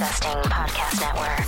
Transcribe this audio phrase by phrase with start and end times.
[0.00, 1.44] Disgusting Podcast Network.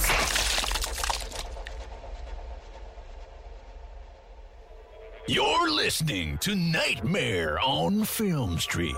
[5.26, 8.94] You're listening to Nightmare on Film Street.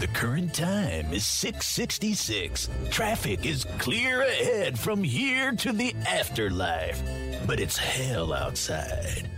[0.00, 2.68] The current time is 666.
[2.90, 7.00] Traffic is clear ahead from here to the afterlife,
[7.46, 9.30] but it's hell outside.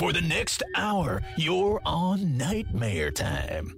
[0.00, 3.76] For the next hour, you're on nightmare time.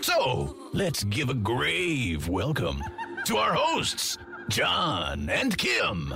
[0.00, 2.82] So, let's give a grave welcome
[3.24, 4.18] to our hosts,
[4.48, 6.12] John and Kim.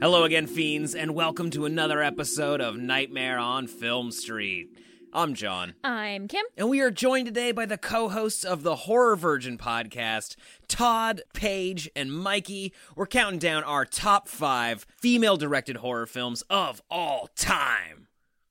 [0.00, 4.68] Hello again, fiends, and welcome to another episode of Nightmare on Film Street.
[5.14, 6.44] I'm John, I'm Kim.
[6.56, 10.36] and we are joined today by the co hosts of the Horror Virgin podcast,
[10.68, 12.72] Todd, Paige, and Mikey.
[12.96, 18.08] We're counting down our top five female directed horror films of all time.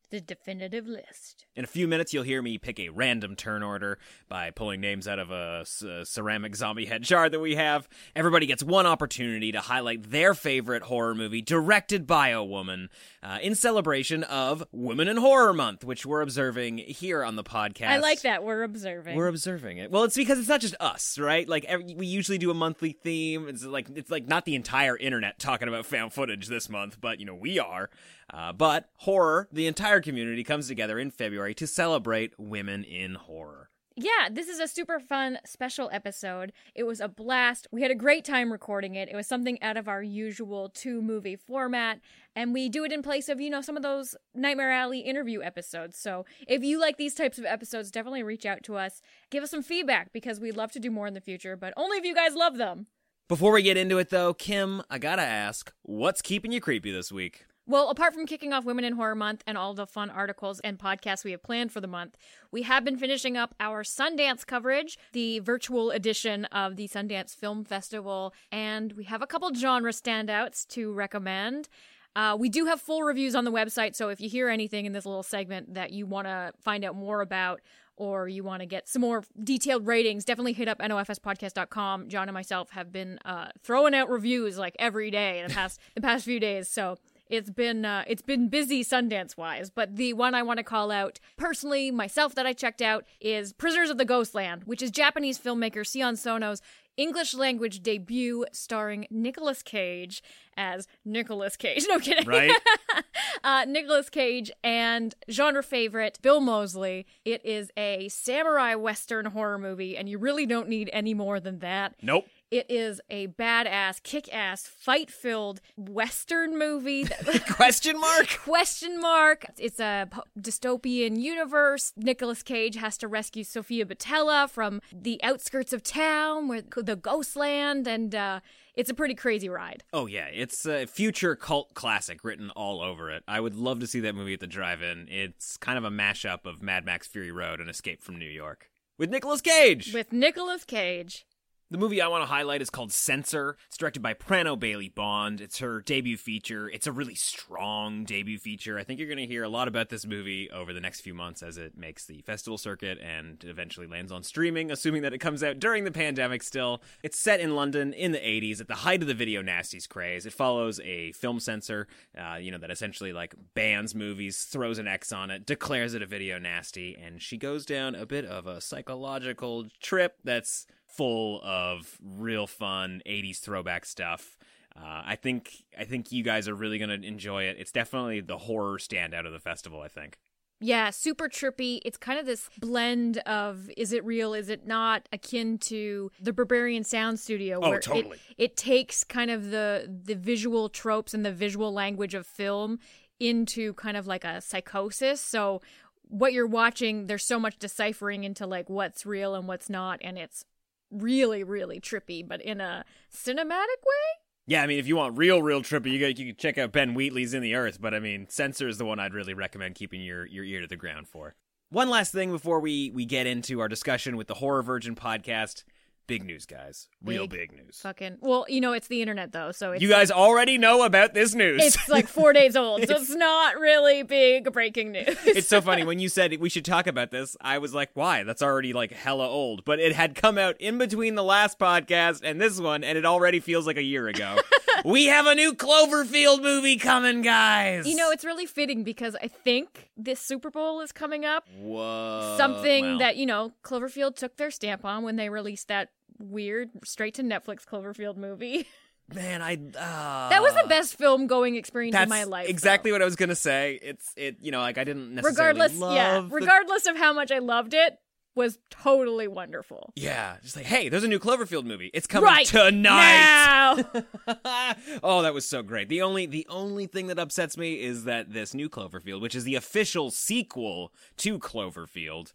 [0.09, 1.42] The definitive list.
[1.55, 5.07] In a few minutes, you'll hear me pick a random turn order by pulling names
[5.07, 5.63] out of a,
[6.03, 7.87] ceramic zombie head jar that we have.
[8.15, 12.89] Everybody gets one opportunity to highlight their favorite horror movie directed by a woman
[13.21, 17.87] uh, in celebration of Women in Horror Month, which we're observing here on the podcast.
[17.87, 18.43] I like that.
[18.43, 19.15] We're observing.
[19.15, 19.91] We're observing it.
[19.91, 21.47] Well, it's because it's not just us, right?
[21.47, 23.47] Like every, we usually do a monthly theme.
[23.47, 27.19] It's like it's like not the entire internet talking about found footage this month, but
[27.19, 27.91] you know we are.
[28.33, 33.69] Uh, but horror, the entire community comes together in February to celebrate women in horror.
[33.95, 36.51] yeah, this is a super fun special episode.
[36.73, 37.67] It was a blast.
[37.71, 39.07] We had a great time recording it.
[39.07, 41.99] It was something out of our usual two movie format,
[42.35, 45.43] and we do it in place of, you know, some of those Nightmare Alley interview
[45.43, 45.95] episodes.
[45.97, 48.99] So if you like these types of episodes, definitely reach out to us.
[49.29, 51.97] Give us some feedback because we'd love to do more in the future, but only
[51.97, 52.87] if you guys love them.
[53.29, 57.11] Before we get into it, though, Kim, I gotta ask, what's keeping you creepy this
[57.11, 57.45] week?
[57.65, 60.77] Well, apart from kicking off Women in Horror Month and all the fun articles and
[60.77, 62.17] podcasts we have planned for the month,
[62.51, 67.63] we have been finishing up our Sundance coverage, the virtual edition of the Sundance Film
[67.63, 71.69] Festival, and we have a couple genre standouts to recommend.
[72.17, 74.91] Uh, we do have full reviews on the website, so if you hear anything in
[74.91, 77.61] this little segment that you want to find out more about
[77.95, 82.09] or you want to get some more detailed ratings, definitely hit up nofspodcast.com.
[82.09, 85.79] John and myself have been uh, throwing out reviews like every day in the past
[85.95, 86.97] the past few days, so
[87.33, 90.91] it's been uh, it's been busy Sundance wise, but the one I want to call
[90.91, 95.39] out personally myself that I checked out is Prisoners of the Ghostland, which is Japanese
[95.39, 96.61] filmmaker Sion Sono's
[96.95, 100.21] English language debut starring Nicolas Cage
[100.55, 101.85] as Nicolas Cage.
[101.93, 102.27] No kidding.
[102.27, 102.51] Right?
[103.43, 107.05] uh, Nicolas Cage and genre favorite Bill Moseley.
[107.25, 111.59] It is a samurai western horror movie, and you really don't need any more than
[111.59, 111.95] that.
[112.01, 112.25] Nope.
[112.53, 117.05] It is a badass, kick-ass, fight-filled western movie.
[117.05, 118.27] that- Question mark?
[118.43, 119.45] Question mark.
[119.57, 120.07] It's a
[120.39, 121.93] dystopian universe.
[121.97, 127.87] Nicolas Cage has to rescue Sofia Boutella from the outskirts of town, where the Ghostland,
[127.87, 128.39] and uh,
[128.75, 129.83] it's a pretty crazy ride.
[129.91, 133.23] Oh yeah, it's a future cult classic written all over it.
[133.27, 135.07] I would love to see that movie at the drive-in.
[135.09, 138.69] It's kind of a mashup of Mad Max Fury Road and Escape from New York
[138.99, 139.91] with Nicolas Cage.
[139.91, 141.25] With Nicolas Cage.
[141.71, 143.57] The movie I want to highlight is called Censor.
[143.67, 145.41] It's directed by Prano Bailey Bond.
[145.41, 146.69] It's her debut feature.
[146.69, 148.77] It's a really strong debut feature.
[148.77, 151.15] I think you're going to hear a lot about this movie over the next few
[151.15, 155.17] months as it makes the festival circuit and eventually lands on streaming, assuming that it
[155.17, 156.81] comes out during the pandemic still.
[157.01, 160.27] It's set in London in the 80s at the height of the video nasties craze.
[160.27, 164.87] It follows a film censor, uh, you know, that essentially like bans movies, throws an
[164.87, 168.45] X on it, declares it a video nasty, and she goes down a bit of
[168.45, 174.37] a psychological trip that's full of real fun 80s throwback stuff.
[174.75, 177.57] Uh, I think I think you guys are really going to enjoy it.
[177.59, 180.17] It's definitely the horror standout of the festival, I think.
[180.59, 181.79] Yeah, super trippy.
[181.83, 186.31] It's kind of this blend of is it real, is it not, akin to the
[186.31, 188.17] Berberian Sound Studio, Oh, where totally.
[188.37, 192.79] it, it takes kind of the the visual tropes and the visual language of film
[193.19, 195.21] into kind of like a psychosis.
[195.21, 195.61] So
[196.07, 200.17] what you're watching, there's so much deciphering into like what's real and what's not, and
[200.17, 200.45] it's
[200.93, 204.21] really, really trippy, but in a cinematic way.
[204.45, 206.93] Yeah, I mean, if you want real, real trippy, you you can check out Ben
[206.93, 207.79] Wheatley's In the Earth.
[207.79, 210.67] But I mean, Censor is the one I'd really recommend keeping your your ear to
[210.67, 211.35] the ground for.
[211.69, 215.63] one last thing before we we get into our discussion with the Horror Virgin podcast.
[216.05, 216.89] Big news, guys.
[217.01, 217.79] Real Big big news.
[217.81, 218.17] Fucking.
[218.19, 221.33] Well, you know, it's the internet though, so it's You guys already know about this
[221.33, 221.63] news.
[221.63, 225.17] it's like four days old, so it's not really big breaking news.
[225.25, 227.37] it's so funny when you said we should talk about this.
[227.39, 228.23] I was like, "Why?
[228.23, 232.19] That's already like hella old." But it had come out in between the last podcast
[232.23, 234.37] and this one, and it already feels like a year ago.
[234.85, 237.87] we have a new Cloverfield movie coming, guys.
[237.87, 241.47] You know, it's really fitting because I think this Super Bowl is coming up.
[241.59, 245.89] Whoa, Something well, that, you know, Cloverfield took their stamp on when they released that
[246.19, 248.67] weird straight to Netflix Cloverfield movie.
[249.13, 252.49] man, I uh, that was the best film going experience of my life.
[252.49, 252.95] exactly though.
[252.95, 253.79] what I was gonna say.
[253.81, 257.13] It's it, you know, like I didn't necessarily regardless, love yeah, the- regardless of how
[257.13, 257.97] much I loved it,
[258.35, 259.93] was totally wonderful.
[259.95, 261.91] yeah, just like, hey, there's a new Cloverfield movie.
[261.93, 263.83] It's coming Right tonight.
[263.85, 264.03] now.
[265.03, 265.89] oh, that was so great.
[265.89, 269.43] The only the only thing that upsets me is that this new Cloverfield, which is
[269.43, 272.31] the official sequel to Cloverfield,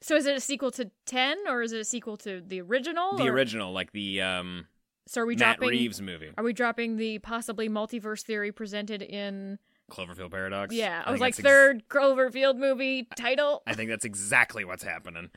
[0.00, 3.16] so is it a sequel to 10 or is it a sequel to the original?
[3.16, 4.66] the or- original, like the um
[5.06, 9.02] So are we Matt dropping Reeves movie, Are we dropping the possibly multiverse theory presented
[9.02, 9.58] in
[9.90, 10.74] Cloverfield Paradox.
[10.74, 13.62] Yeah, I, think was like ex- third Cloverfield movie title.
[13.66, 15.30] I think that's exactly what's happening.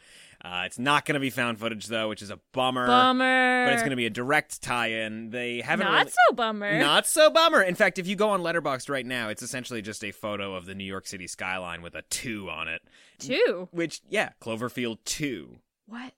[0.43, 2.87] Uh, it's not going to be found footage though, which is a bummer.
[2.87, 3.65] Bummer.
[3.65, 5.29] But it's going to be a direct tie-in.
[5.31, 6.79] They haven't not really- so bummer.
[6.79, 7.61] Not so bummer.
[7.61, 10.65] In fact, if you go on Letterboxd right now, it's essentially just a photo of
[10.65, 12.81] the New York City skyline with a two on it.
[13.19, 13.67] two.
[13.71, 15.59] Which, yeah, Cloverfield two.
[15.85, 16.13] What?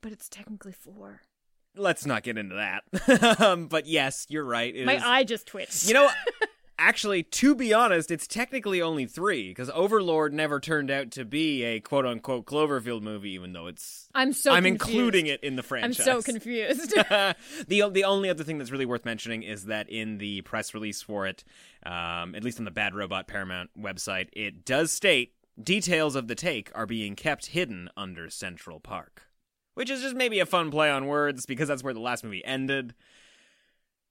[0.00, 1.22] But it's technically four.
[1.76, 3.40] Let's not get into that.
[3.40, 4.72] um, but yes, you're right.
[4.74, 5.88] It My is- eye just twitched.
[5.88, 6.08] You know,
[6.78, 11.62] actually, to be honest, it's technically only three because Overlord never turned out to be
[11.62, 14.08] a quote unquote Cloverfield movie, even though it's.
[14.14, 14.52] I'm so.
[14.52, 14.88] I'm confused.
[14.88, 16.06] including it in the franchise.
[16.06, 16.90] I'm so confused.
[17.68, 21.02] the the only other thing that's really worth mentioning is that in the press release
[21.02, 21.44] for it,
[21.84, 25.32] um, at least on the Bad Robot Paramount website, it does state
[25.62, 29.28] details of the take are being kept hidden under Central Park,
[29.74, 32.44] which is just maybe a fun play on words because that's where the last movie
[32.44, 32.94] ended.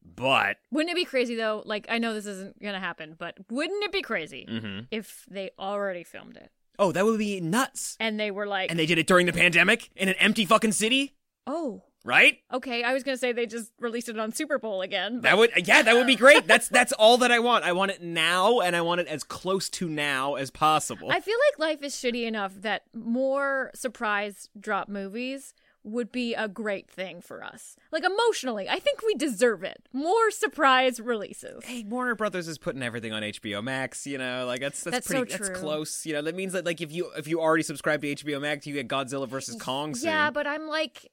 [0.05, 1.63] But wouldn't it be crazy though?
[1.65, 4.87] Like I know this isn't gonna happen, but wouldn't it be crazy Mhm.
[4.91, 7.95] if they already filmed it oh, that would be nuts.
[7.99, 10.71] and they were like, And they did it during the pandemic in an empty fucking
[10.73, 11.15] city,
[11.47, 12.39] "Oh, right?
[12.51, 15.15] okay." I was gonna say they just released it on Super Bowl again.
[15.17, 16.47] But That would yeah, that would be great.
[16.47, 17.63] That's that's all that I want.
[17.63, 21.09] I want it now and I want it as close to now as possible.
[21.11, 25.53] I feel like life is shitty enough that more surprise drop movies
[25.83, 27.75] would be a great thing for us.
[27.91, 29.87] Like emotionally, I think we deserve it.
[29.91, 31.63] More surprise releases.
[31.65, 34.07] hey, Warner Brothers is putting everything on HBO Max.
[34.07, 36.05] You know, like that's that's, That's pretty so that's close.
[36.05, 38.65] You know, that means that like if you if you already subscribe to HBO Max,
[38.65, 40.09] you get Godzilla versus Kong soon.
[40.09, 41.09] Yeah, but I'm like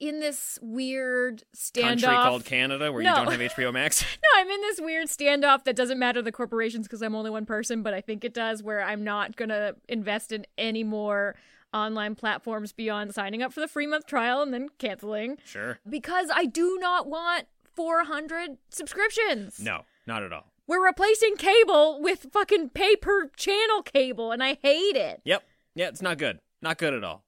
[0.00, 1.82] in this weird standoff.
[1.82, 3.10] country called Canada where No.
[3.10, 4.02] you don't have HBO Max.
[4.34, 7.30] No, I'm in this weird standoff that doesn't matter to the corporations because I'm only
[7.30, 10.82] one person, but I think it does, where I'm not going to invest in any
[10.82, 11.36] more
[11.72, 15.78] online platforms beyond signing up for the free month trial and then canceling sure.
[15.88, 19.60] because I do not want 400 subscriptions.
[19.60, 20.52] No, not at all.
[20.66, 25.20] We're replacing cable with fucking pay per channel cable, and I hate it.
[25.24, 25.42] Yep.
[25.74, 26.38] Yeah, it's not good.
[26.60, 27.24] Not good at all.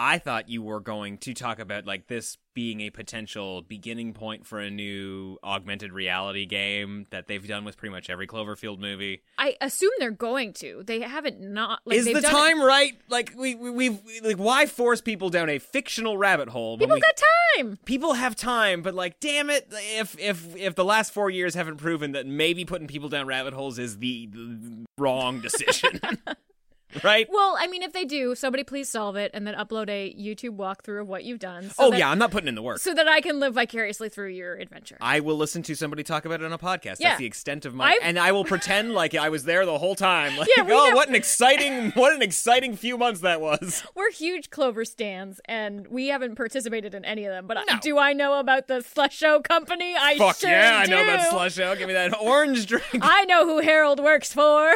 [0.00, 4.46] I thought you were going to talk about like this being a potential beginning point
[4.46, 9.22] for a new augmented reality game that they've done with pretty much every Cloverfield movie.
[9.38, 10.84] I assume they're going to.
[10.86, 11.80] They haven't not.
[11.84, 12.92] Like, Is the done it- time right?
[13.08, 16.78] Like we, we we've like why force people down a fictional rabbit hole?
[16.78, 17.20] People we- got
[17.56, 17.78] time.
[17.84, 19.66] people have time, but like, damn it,
[19.98, 23.52] if if if the last four years haven't proven that maybe putting people down rabbit
[23.52, 26.00] holes is the, the wrong decision,
[27.04, 27.26] right?
[27.30, 30.56] Well, I mean, if they do, somebody please solve it and then upload a YouTube
[30.56, 31.64] walkthrough of what you've done.
[31.70, 32.78] So oh that, yeah, I'm not putting in the work.
[32.78, 34.96] So that I can live vicariously through your adventure.
[35.00, 36.96] I will listen to somebody talk about it on a podcast.
[37.00, 37.08] Yeah.
[37.10, 39.78] That's the extent of my, I've- and I will pretend like I was there the
[39.78, 40.32] whole time.
[40.38, 43.82] Like, Yeah, oh, never- what an exciting, what an exciting few months that was.
[43.94, 47.46] We're huge Clover stands, and we haven't participated in any of them.
[47.46, 47.78] But No.
[47.80, 49.94] do I know about the Slusho company?
[49.98, 51.74] I Fuck sure yeah, I know that slush show.
[51.76, 52.84] Give me that orange drink.
[53.00, 54.74] I know who Harold works for.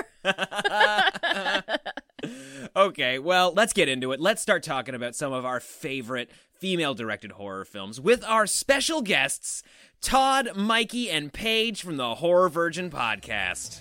[2.75, 4.21] Okay, well, let's get into it.
[4.21, 9.03] Let's start talking about some of our favorite female directed horror films with our special
[9.03, 9.63] guests,
[10.01, 13.81] Todd, Mikey, and Paige from the Horror Virgin podcast.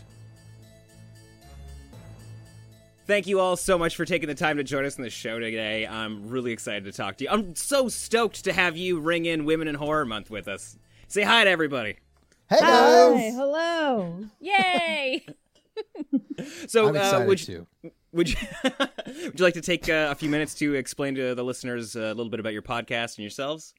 [3.07, 5.39] Thank you all so much for taking the time to join us in the show
[5.39, 5.85] today.
[5.85, 7.29] I'm really excited to talk to you.
[7.29, 10.77] I'm so stoked to have you ring in Women in Horror Month with us.
[11.07, 11.97] Say hi to everybody.
[12.49, 13.33] Hey Hi, guys!
[13.33, 14.25] hello.
[14.39, 15.25] Yay!
[16.67, 17.91] So, I'm uh, excited would, you, too.
[18.13, 21.43] Would you would you like to take uh, a few minutes to explain to the
[21.43, 23.73] listeners uh, a little bit about your podcast and yourselves?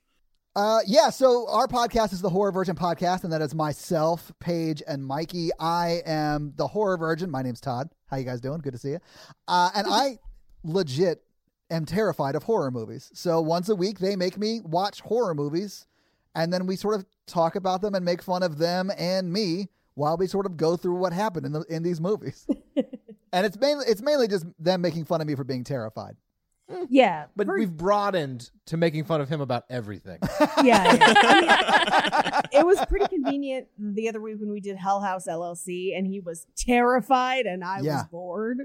[0.54, 4.82] Uh, yeah, so our podcast is the Horror Virgin Podcast, and that is myself, Paige,
[4.86, 5.48] and Mikey.
[5.58, 7.30] I am the Horror Virgin.
[7.30, 7.88] My name's Todd.
[8.10, 8.58] How you guys doing?
[8.58, 8.98] Good to see you.
[9.48, 10.18] Uh, and I,
[10.62, 11.22] legit
[11.70, 13.10] am terrified of horror movies.
[13.14, 15.86] So once a week, they make me watch horror movies,
[16.34, 19.68] and then we sort of talk about them and make fun of them and me
[19.94, 22.46] while we sort of go through what happened in the in these movies.
[23.32, 26.16] and it's mainly it's mainly just them making fun of me for being terrified.
[26.88, 30.18] Yeah, But for- we've broadened to making fun of him about everything.
[30.40, 30.96] yeah, yeah.
[31.02, 35.94] I mean, it was pretty convenient the other week when we did Hell House LLC,
[35.96, 37.96] and he was terrified, and I Yeah.
[37.96, 38.58] was bored.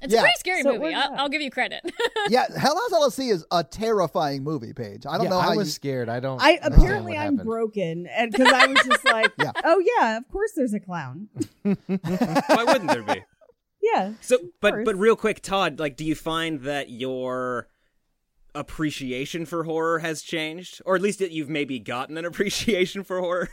[0.00, 0.20] It's Yeah.
[0.20, 0.94] a pretty scary So movie.
[0.94, 1.14] I'll.
[1.14, 1.80] I'll give you credit.
[2.28, 4.72] yeah, Hell House LLC is a terrifying movie.
[4.72, 5.06] Paige.
[5.06, 5.72] I don't yeah, know how I was you.
[5.72, 6.08] scared.
[6.08, 6.40] I don't.
[6.42, 7.44] I apparently what I'm happened.
[7.44, 9.52] broken, and because I was just like, Yeah.
[9.64, 11.28] oh yeah, of course there's a clown.
[11.62, 13.22] Why wouldn't there be?
[13.80, 14.84] Yeah, So, but course.
[14.84, 17.68] but real quick, Todd, like, do you find that your
[18.54, 23.20] appreciation for horror has changed, or at least that you've maybe gotten an appreciation for
[23.20, 23.48] horror?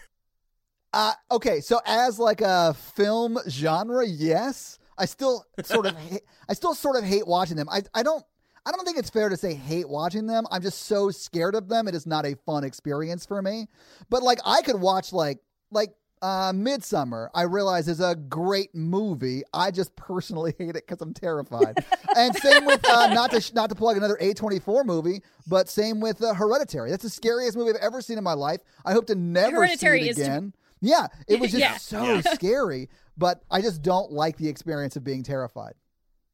[0.94, 6.54] Uh, okay, so as like a film genre, yes, I still sort of ha- I
[6.54, 7.68] still sort of hate watching them.
[7.70, 8.24] I I don't
[8.66, 10.46] I don't think it's fair to say hate watching them.
[10.50, 11.88] I'm just so scared of them.
[11.88, 13.68] It is not a fun experience for me.
[14.10, 15.40] But like I could watch like
[15.70, 15.94] like
[16.26, 17.30] uh Midsommar.
[17.36, 19.44] I realize is a great movie.
[19.54, 21.86] I just personally hate it because I'm terrified.
[22.18, 26.00] and same with uh, not to sh- not to plug another A24 movie, but same
[26.00, 26.90] with uh, Hereditary.
[26.90, 28.62] That's the scariest movie I've ever seen in my life.
[28.84, 30.54] I hope to never Hereditary see it to- again.
[30.82, 31.78] Yeah, it was just Yeah.
[31.78, 35.74] so scary, but I just don't like the experience of being terrified.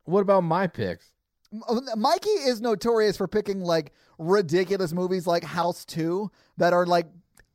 [0.05, 1.11] What about my picks?
[1.67, 7.07] Uh, Mikey is notorious for picking like ridiculous movies like House 2 that are like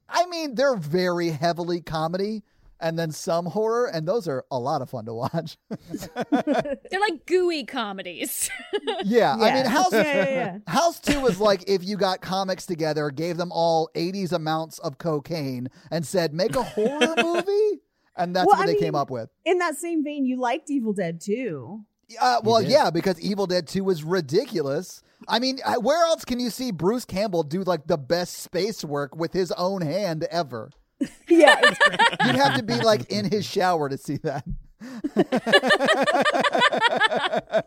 [0.08, 2.42] I mean, they're very heavily comedy
[2.80, 5.56] and then some horror and those are a lot of fun to watch.
[6.30, 8.50] They're like gooey comedies.
[9.04, 10.58] yeah, I mean, House Yeah, yeah, yeah.
[10.72, 14.98] House 2 was like if you got comics together, gave them all 80s amounts of
[14.98, 17.80] cocaine and said, "Make a horror movie?"
[18.16, 19.30] And that's Well, what I they came up with.
[19.44, 21.80] in that same vein, you liked Evil Dead too.
[22.20, 25.02] Uh, well, yeah, because Evil Dead 2 was ridiculous.
[25.28, 29.16] I mean, where else can you see Bruce Campbell do like the best space work
[29.16, 30.70] with his own hand ever?
[31.28, 31.60] Yeah.
[32.24, 34.44] You'd have to be like in his shower to see that.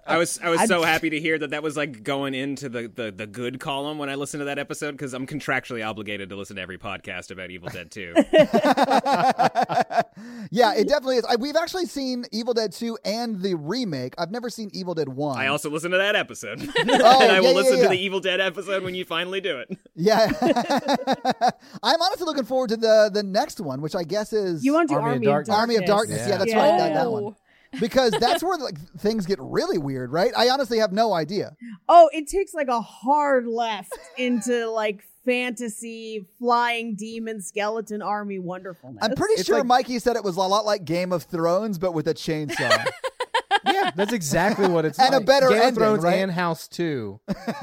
[0.06, 2.70] I was I was I'd- so happy to hear that that was like going into
[2.70, 6.30] the the, the good column when I listened to that episode because I'm contractually obligated
[6.30, 8.14] to listen to every podcast about Evil Dead 2.
[10.52, 11.26] yeah, it definitely is.
[11.26, 14.14] I, we've actually seen Evil Dead 2 and the remake.
[14.18, 15.38] I've never seen Evil Dead 1.
[15.38, 17.84] I also listened to that episode, and Oh, I will yeah, yeah, listen yeah.
[17.84, 19.78] to the Evil Dead episode when you finally do it.
[19.96, 20.30] Yeah.
[21.84, 24.90] I'm honestly looking forward to the the next one, which I guess is You want
[24.90, 25.56] to do Army of Army, of Darkness.
[25.56, 26.20] Army of Darkness.
[26.22, 26.38] Yeah, Yeah.
[26.38, 26.58] that's Yeah.
[26.58, 26.78] right.
[26.78, 27.12] That, that Oh.
[27.12, 27.36] one.
[27.80, 30.32] Because that's where like things get really weird, right?
[30.36, 31.56] I honestly have no idea.
[31.88, 39.04] Oh, it takes like a hard left into like fantasy flying demon skeleton army wonderfulness.
[39.04, 41.78] I'm pretty It's sure like- Mikey said it was a lot like Game of Thrones,
[41.78, 42.86] but with a chainsaw.
[43.66, 45.12] Yeah, that's exactly what it's like.
[45.14, 46.14] And a better Game ending, of Thrones right?
[46.16, 47.20] and House Two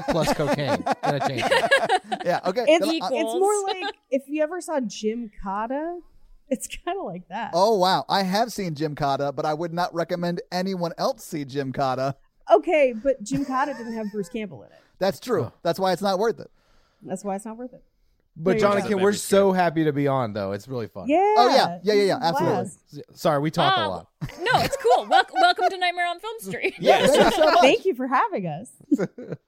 [0.09, 1.89] plus cocaine and a chainsaw.
[2.23, 2.39] yeah.
[2.45, 2.63] Okay.
[2.67, 3.11] It's, Equals.
[3.13, 5.99] it's more like if you ever saw Jim Cotta,
[6.49, 7.51] it's kind of like that.
[7.53, 12.15] oh wow, I have seen Gymkata, but I would not recommend anyone else see Gymkata.
[12.51, 14.79] Okay, but Gymkata didn't have Bruce Campbell in it.
[14.99, 15.51] That's true.
[15.63, 16.49] That's why it's not worth it.
[17.01, 17.83] That's why it's not worth it.
[18.39, 18.87] But There you Johnny go.
[18.89, 20.51] Kim, we're so happy to be on though.
[20.51, 21.07] It's really fun.
[21.09, 21.17] Yeah.
[21.37, 21.79] Oh, yeah.
[21.83, 22.55] Yeah, yeah, yeah, absolutely.
[22.55, 22.79] blast.
[23.13, 24.07] Sorry, we talk a Oh, lot.
[24.41, 25.07] no, it's cool.
[25.07, 26.75] Wel- welcome to Nightmare on Film Street.
[26.79, 27.59] Yes, Thank you so much.
[27.61, 28.69] Thank you for having us.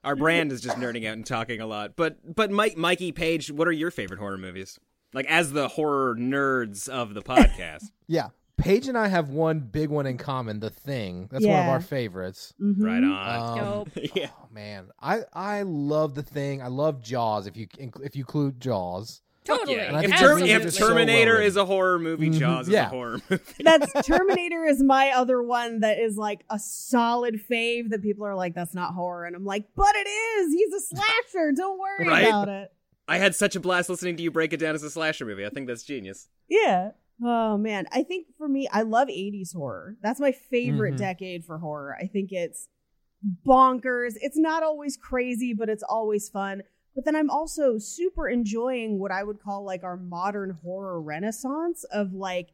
[0.03, 1.95] our brand is just nerding out and talking a lot.
[1.95, 4.79] But but Mike Mikey Paige, what are your favorite horror movies?
[5.13, 7.85] Like as the horror nerds of the podcast.
[8.07, 8.29] Yeah.
[8.57, 10.59] Paige and I have one big one in common.
[10.59, 11.29] The Thing.
[11.31, 11.69] That's one of Yeah.
[11.71, 12.53] our favorites.
[12.61, 12.75] Mhm.
[12.83, 13.59] right on.
[13.59, 13.89] Um, Dope.
[14.15, 14.29] yeah.
[14.37, 16.61] Oh man, I I love the Thing.
[16.61, 17.47] I love Jaws.
[17.47, 19.77] If you if you include Jaws, Totally.
[19.77, 19.83] Yeah.
[19.83, 22.39] And I If, think Term- if is so Terminator is a horror movie, Mhm.
[22.39, 22.87] Jaws is Yeah.
[22.87, 23.43] a horror movie.
[23.63, 28.35] That's Terminator is my other one that is like a solid fave that people are
[28.35, 29.25] like, that's not horror.
[29.25, 30.53] And I'm like, but it is.
[30.53, 31.51] He's a slasher.
[31.55, 32.27] Don't worry Right?
[32.27, 32.71] about it.
[33.09, 35.45] I had such a blast listening to you break it down as a slasher movie.
[35.45, 36.29] I think that's genius.
[36.47, 36.91] Yeah.
[37.23, 37.85] Oh man.
[37.91, 39.97] I think for me, I love 80s horror.
[40.01, 40.99] That's my favorite Mhm.
[40.99, 41.95] decade for horror.
[41.99, 42.69] I think it's
[43.45, 44.13] bonkers.
[44.21, 46.63] It's not always crazy, but it's always fun.
[46.95, 51.83] But then I'm also super enjoying what I would call like our modern horror renaissance
[51.85, 52.49] of like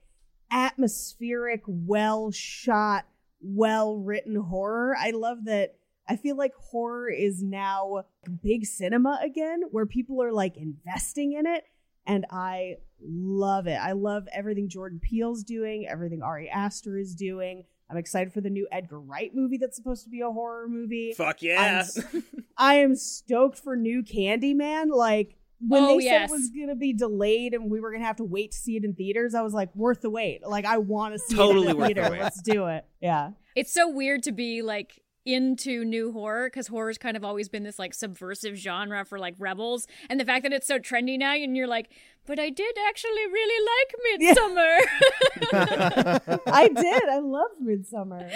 [0.51, 3.05] atmospheric, well shot,
[3.41, 4.95] well written horror.
[4.97, 5.75] I love that.
[6.07, 8.03] I feel like horror is now
[8.43, 11.63] big cinema again, where people are like investing in it.
[12.07, 13.77] And I love it.
[13.81, 17.63] I love everything Jordan Peele's doing, everything Ari Aster is doing.
[17.89, 21.13] I'm excited for the new Edgar Wright movie that's supposed to be a horror movie.
[21.17, 21.83] Fuck yeah.
[22.13, 22.24] I'm,
[22.57, 24.89] I am stoked for new Candyman.
[24.91, 25.35] Like
[25.67, 28.24] when Oh, they said it was gonna be delayed and we were gonna have to
[28.24, 30.45] wait to see it in theaters, I was like, worth the wait.
[30.45, 32.12] Like I want to see Totally it in the the theater.
[32.12, 32.21] wait.
[32.21, 32.85] Let's do it.
[33.01, 33.31] Yeah.
[33.55, 37.63] It's so weird to be like into new horror because horror's kind of always been
[37.63, 41.34] this like subversive genre for like rebels and the fact that it's so trendy now
[41.34, 41.89] and you're like
[42.27, 43.96] but i did actually really like
[44.38, 44.79] Midsommar
[46.48, 47.03] I did.
[47.10, 48.32] I loved Midsommar.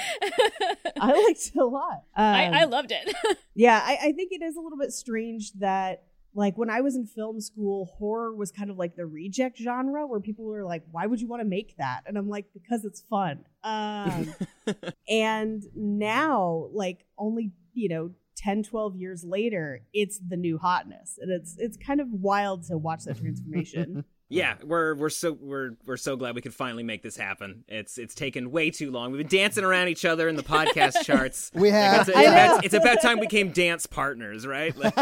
[1.00, 2.04] I liked it a lot.
[2.16, 3.16] I, Um, I loved it
[3.56, 6.96] Yeah, I, I think it is a little bit strange that like when I was
[6.96, 10.84] in film school, horror was kind of like the reject genre where people were like,
[10.92, 14.34] "Why would you want to make that?" And I'm like, "Because it's fun." Um,
[15.10, 21.32] and now, like only you know 10, 12 years later, it's the new hotness, and
[21.32, 24.06] it's it's kind of wild to watch that transformation.
[24.32, 27.64] Yeah, we're we're so we're we're so glad we could finally make this happen.
[27.68, 29.12] It's it's taken way too long.
[29.12, 31.50] We've been dancing around each other in the podcast charts.
[31.56, 32.02] We have.
[32.02, 32.30] It's, it's, I know.
[32.30, 34.78] about, it's about time we became dance partners, right?
[34.78, 34.94] Like,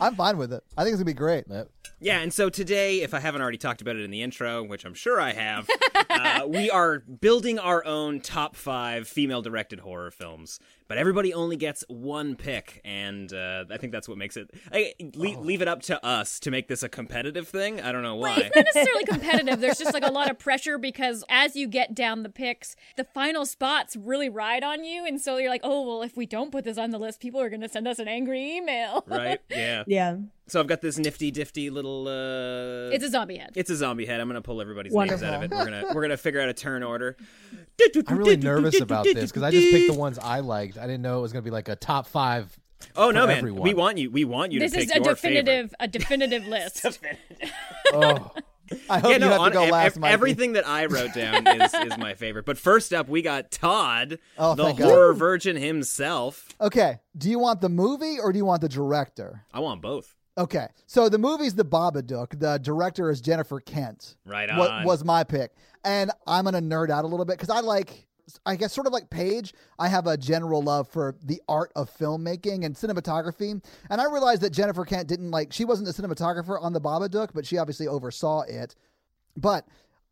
[0.00, 0.62] I'm fine with it.
[0.76, 1.44] I think it's gonna be great.
[2.00, 4.84] yeah, and so today, if I haven't already talked about it in the intro, which
[4.84, 5.68] I'm sure I have,
[6.10, 10.58] uh, we are building our own top five female-directed horror films.
[10.86, 14.50] But everybody only gets one pick, and uh, I think that's what makes it.
[14.70, 17.80] I, le- Leave it up to us to make this a competitive thing.
[17.80, 18.36] I don't know why.
[18.36, 19.60] It's not necessarily competitive.
[19.60, 23.04] There's just like a lot of pressure because as you get down the picks, the
[23.04, 25.06] final spots really ride on you.
[25.06, 27.40] And so you're like, oh, well, if we don't put this on the list, people
[27.40, 29.04] are going to send us an angry email.
[29.06, 29.40] right?
[29.50, 29.73] Yeah.
[29.86, 30.16] Yeah,
[30.46, 33.50] So I've got this nifty difty little uh It's a zombie head.
[33.56, 34.20] it's a zombie head.
[34.20, 35.26] I'm gonna pull everybody's Wonderful.
[35.26, 35.56] names out of it.
[35.56, 37.16] We're gonna we're gonna figure out a turn order.
[38.06, 40.78] I'm really nervous about this because I just picked the ones I liked.
[40.78, 42.56] I didn't know it was going to be like a top five.
[42.94, 43.38] Oh no, for man!
[43.38, 43.62] everyone.
[43.62, 44.10] We want you.
[44.10, 46.86] We want you This to is a your definitive, a definitive list.
[47.92, 48.30] Oh,
[48.88, 51.12] I hope Yeah, no, you have on, to go last, ev- everything that I wrote
[51.14, 52.44] down is, is my favorite.
[52.46, 54.84] But first up, we got Todd, Oh, the thank God.
[54.86, 56.48] horror virgin himself.
[56.60, 56.98] Okay.
[57.16, 59.44] Do you want the movie or do you want the director?
[59.52, 60.14] I want both.
[60.36, 60.66] Okay.
[60.86, 62.38] So the movie's The Babadook.
[62.40, 64.16] The director is Jennifer Kent.
[64.24, 64.84] Right What on.
[64.84, 65.52] was my pick.
[65.84, 68.06] And I'm going to nerd out a little bit because I like,
[68.46, 71.94] I guess, sort of like Paige, I have a general love for the art of
[71.94, 73.62] filmmaking and cinematography.
[73.90, 77.30] And I realized that Jennifer Kent didn't like, she wasn't the cinematographer on The Babadook,
[77.34, 78.74] but she obviously oversaw it.
[79.36, 79.66] But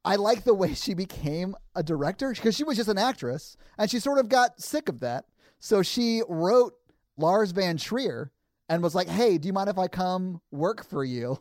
[0.05, 3.91] I like the way she became a director because she was just an actress and
[3.91, 5.27] she sort of got sick of that.
[5.61, 6.75] So she wrote
[7.17, 8.33] Lars von Trier
[8.69, 11.41] and was like, "Hey, do you mind if I come work for you?"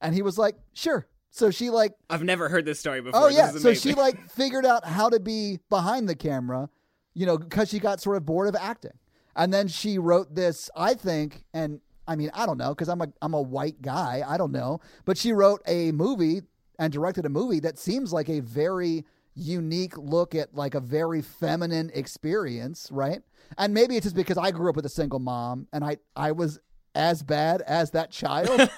[0.00, 3.20] And he was like, "Sure." So she like, I've never heard this story before.
[3.22, 6.68] "Oh yeah." So she like figured out how to be behind the camera,
[7.14, 8.92] you know, because she got sort of bored of acting.
[9.36, 13.00] And then she wrote this, I think, and I mean, I don't know because I'm
[13.00, 16.42] a I'm a white guy, I don't know, but she wrote a movie
[16.78, 21.22] and directed a movie that seems like a very unique look at like a very
[21.22, 23.20] feminine experience, right?
[23.56, 26.32] And maybe it's just because I grew up with a single mom and I I
[26.32, 26.58] was
[26.94, 28.48] as bad as that child.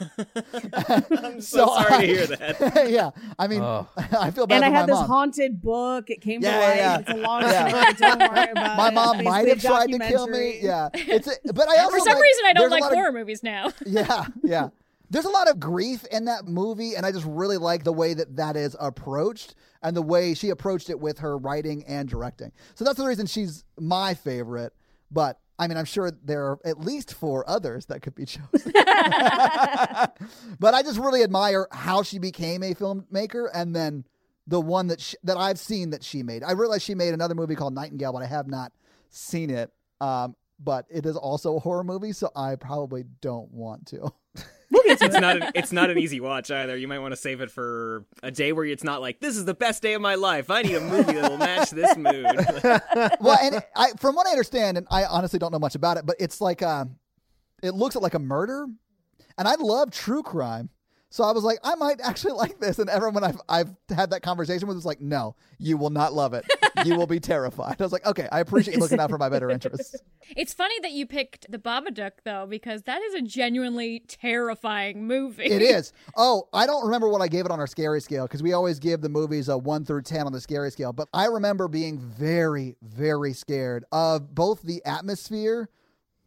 [0.75, 2.87] I'm so, sorry to hear that.
[2.91, 3.87] yeah, I mean, Ugh.
[4.19, 5.07] I feel bad and I had my this mom.
[5.09, 6.11] haunted book.
[6.11, 6.77] It came Yeah, to yeah, life.
[6.77, 6.99] yeah.
[6.99, 7.69] It's a long Yeah.
[7.69, 7.95] story.
[7.95, 8.95] Don't worry about my it.
[8.95, 10.59] mom It's might have tried to kill me.
[10.63, 12.97] Yeah, it's a, but I also For some like- reason, I don't like lot of-
[12.99, 13.71] horror movies now.
[13.87, 14.69] yeah, yeah.
[15.11, 18.15] There's a lot of grief in that movie, and I just really like the way
[18.15, 22.51] that that is approached and the way she approached it with her writing and directing.
[22.77, 24.73] So that's the reason she's my favorite.
[25.11, 28.49] But I mean, I'm sure there are at least four others that could be chosen.
[28.75, 34.05] but I just really admire how she became a filmmaker, and then
[34.49, 36.43] the one that she, that I've seen that she made.
[36.43, 38.73] I realize she made another movie called Nightingale, but I have not
[39.09, 39.71] seen it.
[40.01, 44.13] Um, but it is also a horror movie, so I probably don't want to.
[44.73, 46.77] it's not an, it's not an easy watch either.
[46.77, 49.45] You might want to save it for a day where it's not like this is
[49.45, 50.51] the best day of my life.
[50.51, 52.25] I need a movie that will match this mood.
[53.21, 55.97] well, and it, I, from what I understand, and I honestly don't know much about
[55.97, 56.89] it, but it's like a,
[57.63, 58.67] it looks like a murder,
[59.39, 60.71] and I love true crime.
[61.13, 64.23] So I was like, I might actually like this, and everyone I've I've had that
[64.23, 66.45] conversation with was like, No, you will not love it.
[66.85, 67.77] You will be terrified.
[67.79, 69.97] I was like, Okay, I appreciate you looking out for my better interests.
[70.35, 75.45] It's funny that you picked the Babadook though, because that is a genuinely terrifying movie.
[75.45, 75.93] It is.
[76.17, 78.79] Oh, I don't remember what I gave it on our scary scale because we always
[78.79, 80.93] give the movies a one through 10 on the scary scale.
[80.95, 85.69] But I remember being very, very scared of both the atmosphere,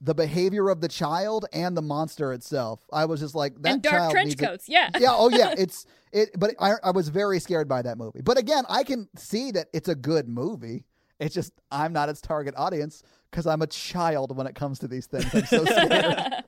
[0.06, 2.80] the behavior of the child, and the monster itself.
[2.94, 4.70] I was just like, that and dark child trench needs a- coats.
[4.70, 4.90] Yeah.
[5.00, 5.10] yeah.
[5.12, 5.54] Oh, yeah.
[5.58, 8.22] It's it, but I, I was very scared by that movie.
[8.22, 10.86] But again, I can see that it's a good movie.
[11.20, 14.88] It's just I'm not its target audience because I'm a child when it comes to
[14.88, 15.26] these things.
[15.34, 16.44] I'm so scared.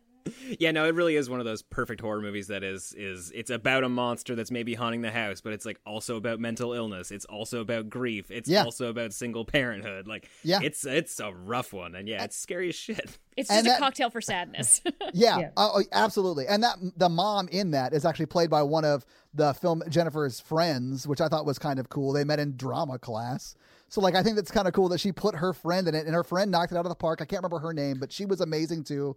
[0.59, 3.49] Yeah, no, it really is one of those perfect horror movies that is is it's
[3.49, 7.11] about a monster that's maybe haunting the house, but it's like also about mental illness.
[7.11, 8.31] It's also about grief.
[8.31, 8.63] It's Yeah.
[8.63, 10.07] also about single parenthood.
[10.07, 10.59] Like Yeah.
[10.63, 13.17] it's it's a rough one, and yeah, it's scary as shit.
[13.35, 14.81] It's And just a that- cocktail for sadness.
[15.13, 15.49] Yeah, Yeah.
[15.57, 16.47] Oh, oh, absolutely.
[16.47, 20.39] And that the mom in that is actually played by one of the film Jennifer's
[20.39, 22.13] friends, which I thought was kind of cool.
[22.13, 23.55] They met in drama class.
[23.89, 26.05] So like I think that's kind of cool that she put her friend in it,
[26.07, 27.21] and her friend knocked it out of the park.
[27.21, 29.15] I can't remember her name, but she was amazing too.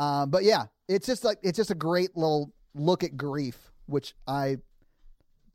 [0.00, 4.14] Um, but yeah, it's just like it's just a great little look at grief, which
[4.26, 4.56] I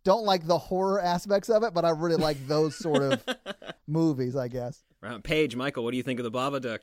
[0.04, 3.24] don't like the horror aspects of it, but I really like those sort of
[3.88, 4.36] movies.
[4.36, 4.84] I guess.
[5.02, 6.80] Right, Paige, Michael, what do you think of the Babadook?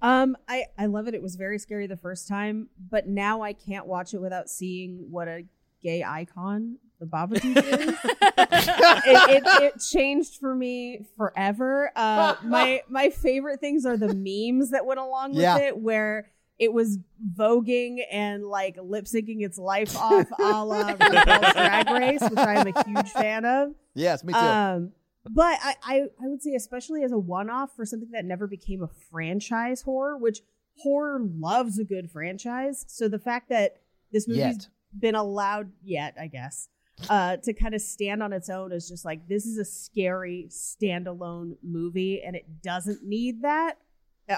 [0.00, 1.14] Um, I I love it.
[1.14, 5.06] It was very scary the first time, but now I can't watch it without seeing
[5.10, 5.44] what a
[5.82, 7.88] gay icon the Babadook is.
[8.04, 11.92] it, it, it changed for me forever.
[11.94, 15.58] Uh, my my favorite things are the memes that went along with Yeah.
[15.58, 16.98] it, where it was
[17.34, 22.66] voguing and like lip syncing its life off, a la RuPaul's Drag Race, which I'm
[22.66, 23.74] a huge fan of.
[23.94, 24.38] Yes, me too.
[24.38, 24.92] Um,
[25.28, 28.46] but I, I, I would say, especially as a one off for something that never
[28.46, 30.40] became a franchise horror, which
[30.78, 32.84] horror loves a good franchise.
[32.88, 33.76] So the fact that
[34.12, 34.68] this movie's Yet.
[34.98, 36.68] been allowed yet, I guess,
[37.08, 40.48] uh, to kind of stand on its own is just like this is a scary
[40.50, 43.78] standalone movie, and it doesn't need that.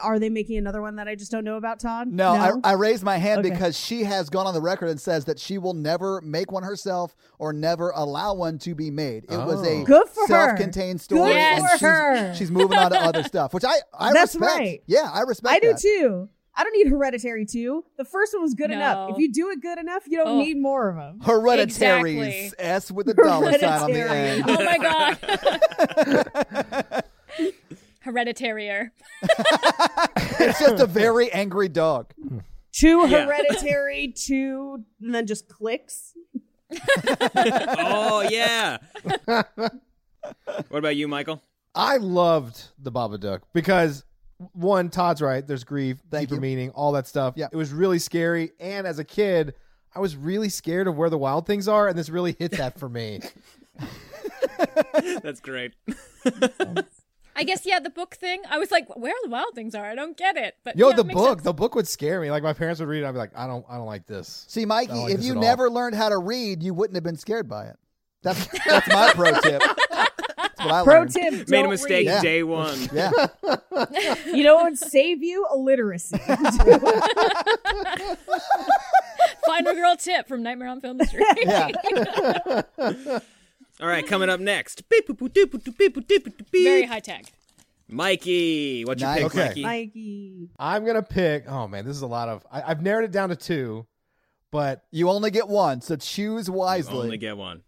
[0.02, 2.08] Are they making another one that I just don't know about, Todd?
[2.08, 3.50] No, I, I raised my hand Okay.
[3.50, 6.62] because she has gone on the record and says that she will never make one
[6.62, 9.24] herself or never allow one to be made.
[9.24, 9.84] It was a Oh.
[9.84, 10.26] Good for her.
[10.26, 12.34] self-contained story, Good and for she's, her.
[12.34, 14.58] she's moving on to other stuff, which I I That's respect.
[14.58, 14.82] right.
[14.86, 15.54] Yeah, I respect.
[15.54, 16.28] I do too.
[16.56, 17.84] I don't need Hereditary 2.
[17.98, 19.10] The first one was good enough.
[19.10, 20.38] If you do it good enough, you don't Oh.
[20.38, 21.18] need more of them.
[21.24, 22.64] Hereditaries Exactly.
[22.64, 24.44] S with a dollar sign on the end.
[24.46, 25.18] Oh my god.
[28.04, 28.90] Hereditarier.
[29.22, 32.12] it's just a very angry dog.
[32.72, 33.26] Two Yeah.
[33.26, 36.14] Hereditary, two, and then just clicks.
[37.08, 38.78] oh yeah.
[39.24, 41.42] what about you, Michael?
[41.74, 44.04] I loved the Babadook because
[44.52, 45.46] one, Todd's right.
[45.46, 46.40] There's grief, Thank deeper you.
[46.40, 47.34] meaning, all that stuff.
[47.36, 47.48] Yeah.
[47.52, 49.54] It was really scary, and as a kid,
[49.94, 52.78] I was really scared of where the wild things are, and this really hit that
[52.78, 53.20] for me.
[55.22, 55.74] That's great.
[57.36, 58.42] I guess yeah, the book thing.
[58.48, 59.84] I was like, where the wild things are?
[59.84, 60.56] I don't get it.
[60.64, 61.42] But Yo, yeah, the book, sense.
[61.42, 62.30] the book would scare me.
[62.30, 64.44] Like my parents would read it, I'd be like, I don't, I don't like this.
[64.48, 65.42] See, Mikey, like if you at all.
[65.42, 67.76] never learned how to read, you wouldn't have been scared by it.
[68.22, 69.60] That's that's my pro tip.
[69.60, 71.10] What I Pro learned.
[71.12, 72.22] tip: Made a don't mistake Yeah.
[72.22, 72.78] day one.
[72.92, 73.10] Yeah.
[74.32, 75.46] You know what would save you?
[75.52, 76.16] Illiteracy.
[79.46, 81.26] Final girl tip from Nightmare on Film Street.
[81.42, 81.68] yeah.
[83.80, 84.82] All right, coming up next.
[86.52, 87.24] Very high tech.
[87.88, 89.22] Mikey, what's your Nice.
[89.22, 89.44] pick, Okay.
[89.46, 89.62] Mikey?
[89.62, 90.48] Mikey.
[90.58, 91.44] I'm gonna pick.
[91.48, 92.46] Oh man, this is a lot of.
[92.50, 93.86] I, I've narrowed it down to two,
[94.50, 96.96] but You only get one, so choose You wisely.
[96.98, 97.62] only get one.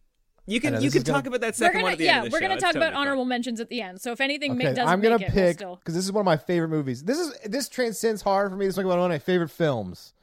[0.47, 1.83] You I can know, you this can is gonna- talk about that We're second gonna
[1.85, 2.45] one at the yeah, end of the we're show.
[2.45, 3.01] gonna It's talk totally about fine.
[3.03, 4.01] honorable mentions at the end.
[4.01, 6.13] So if anything ma- doesn't I'm gonna make it, we'll pick still because this is
[6.13, 7.03] one of my favorite movies.
[7.03, 8.65] This is this transcends horror for me.
[8.67, 10.15] This is like one of my favorite films,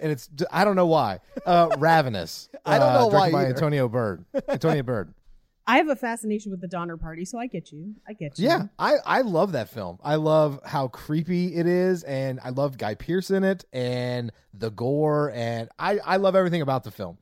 [0.00, 1.20] and it's I don't know why.
[1.44, 2.48] Uh, Ravenous.
[2.64, 3.54] I don't know uh, directed why by either.
[3.54, 4.24] Antonia Bird.
[4.48, 5.14] Antonia Bird.
[5.66, 7.94] I have a fascination with the Donner Party, so I get you.
[8.08, 8.46] I get you.
[8.46, 9.98] Yeah, I, I love that film.
[10.02, 14.70] I love how creepy it is, and I love Guy Pearce in it, and the
[14.70, 17.16] gore, and I, I love everything about the film.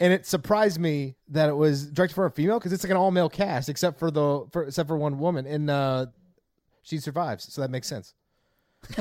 [0.00, 2.96] And it surprised me that it was directed for a female because it's like an
[2.96, 6.06] all male cast, except for the for, except for one woman, and uh,
[6.82, 8.14] she survives, so that makes sense.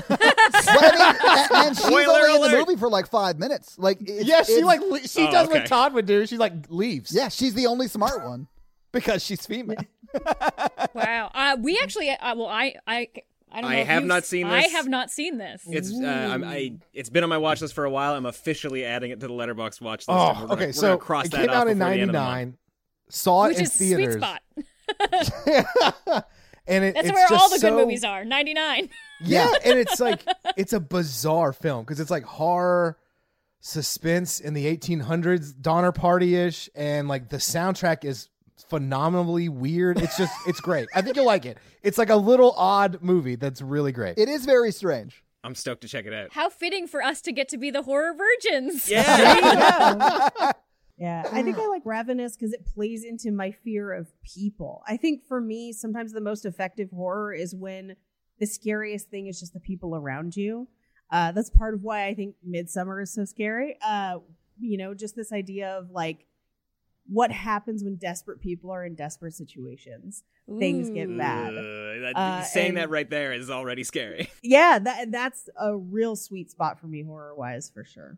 [0.09, 2.67] Well, I mean, and, and she's Spoiler only in the alert.
[2.67, 3.77] movie for like five minutes.
[3.77, 5.59] Like, it's, yeah, she it's- like le- she Oh, does okay.
[5.59, 6.25] what Todd would do.
[6.25, 7.13] She like leaves.
[7.13, 8.47] yeah, she's the only smart one.
[8.91, 9.77] because she's female.
[10.93, 11.31] Wow.
[11.33, 13.07] Uh, we actually, uh, well, I, I,
[13.51, 13.75] I don't know.
[13.77, 14.53] I if have you've- not seen this.
[14.53, 14.71] I this.
[14.73, 15.63] have not seen this.
[15.67, 18.13] It's uh, I'm, I it's been on my watch list for a while.
[18.13, 20.09] I'm officially adding it to the Letterboxd watch list.
[20.09, 20.65] and Oh, we're gonna- okay.
[20.67, 22.19] we're So gonna cross it that came off out in before the end of the
[22.19, 22.29] month.
[22.29, 22.57] '99.
[23.09, 24.15] Saw it which in is sweet theaters.
[24.17, 24.41] spot.
[26.67, 28.23] and it, That's it's where all just the good movies are.
[28.25, 28.89] Ninety nine.
[29.21, 30.21] Yeah, and it's like
[30.57, 32.97] it's a bizarre film because it's like horror,
[33.59, 38.29] suspense in the 1800s, Donner Party ish, and like the soundtrack is
[38.69, 39.99] phenomenally weird.
[39.99, 40.87] It's just it's great.
[40.95, 41.57] I think you'll like it.
[41.81, 44.17] It's like a little odd movie that's really great.
[44.17, 45.23] It is very strange.
[45.43, 46.31] I'm stoked to check it out.
[46.31, 48.89] How fitting for us to get to be the horror virgins.
[48.89, 50.29] Yeah.
[50.39, 50.51] Yeah,
[51.31, 54.83] I think I like Ravenous because it plays into my fear of people.
[54.87, 57.95] I think for me, sometimes the most effective horror is when
[58.39, 60.67] the scariest thing is just the people around you.
[61.11, 63.77] Uh, that's part of why I think Midsommar is so scary.
[63.85, 64.19] Uh,
[64.59, 66.25] you know, just this idea of like
[67.07, 70.23] what happens when desperate people are in desperate situations.
[70.59, 71.53] Things get bad.
[71.53, 74.29] Uh, that, saying and- that right there is already scary.
[74.41, 78.17] Yeah, that that's a real sweet spot for me horror wise for sure.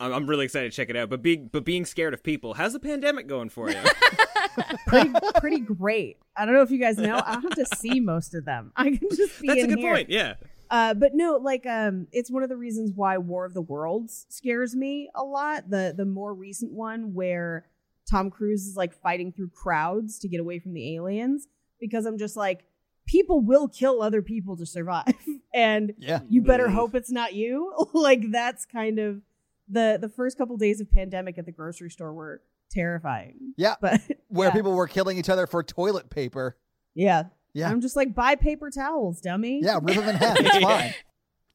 [0.00, 1.10] I'm, I'm really excited to check it out.
[1.10, 3.76] But being but being scared of people, how's the pandemic going for you?
[4.86, 6.18] Pretty pretty great.
[6.36, 8.72] I don't know if you guys know, I don't have to see most of them.
[8.76, 9.94] I can just be That's a good here.
[9.94, 10.10] point.
[10.10, 10.34] Yeah.
[10.70, 14.26] Uh, but no, like um, it's one of the reasons why War of the Worlds
[14.28, 15.70] scares me a lot.
[15.70, 17.66] The the more recent one where
[18.10, 21.46] Tom Cruise is like fighting through crowds to get away from the aliens.
[21.78, 22.64] because I'm just like,
[23.06, 25.14] people will kill other people to survive.
[25.54, 26.20] and Yeah.
[26.28, 27.72] you better hope it's not you.
[27.94, 29.22] like that's kind of
[29.70, 33.54] the the first couple days of pandemic at the grocery store were terrifying.
[33.56, 33.76] Yeah.
[33.80, 34.54] But Where yeah.
[34.54, 36.56] people were killing each other for toilet paper.
[36.94, 37.24] Yeah.
[37.52, 37.70] Yeah.
[37.70, 39.60] I'm just like buy paper towels, dummy.
[39.62, 40.36] Yeah, rip them in half.
[40.38, 40.94] It's fine.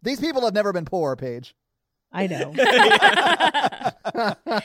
[0.04, 1.56] These people have never been poor, Paige.
[2.12, 2.54] I know.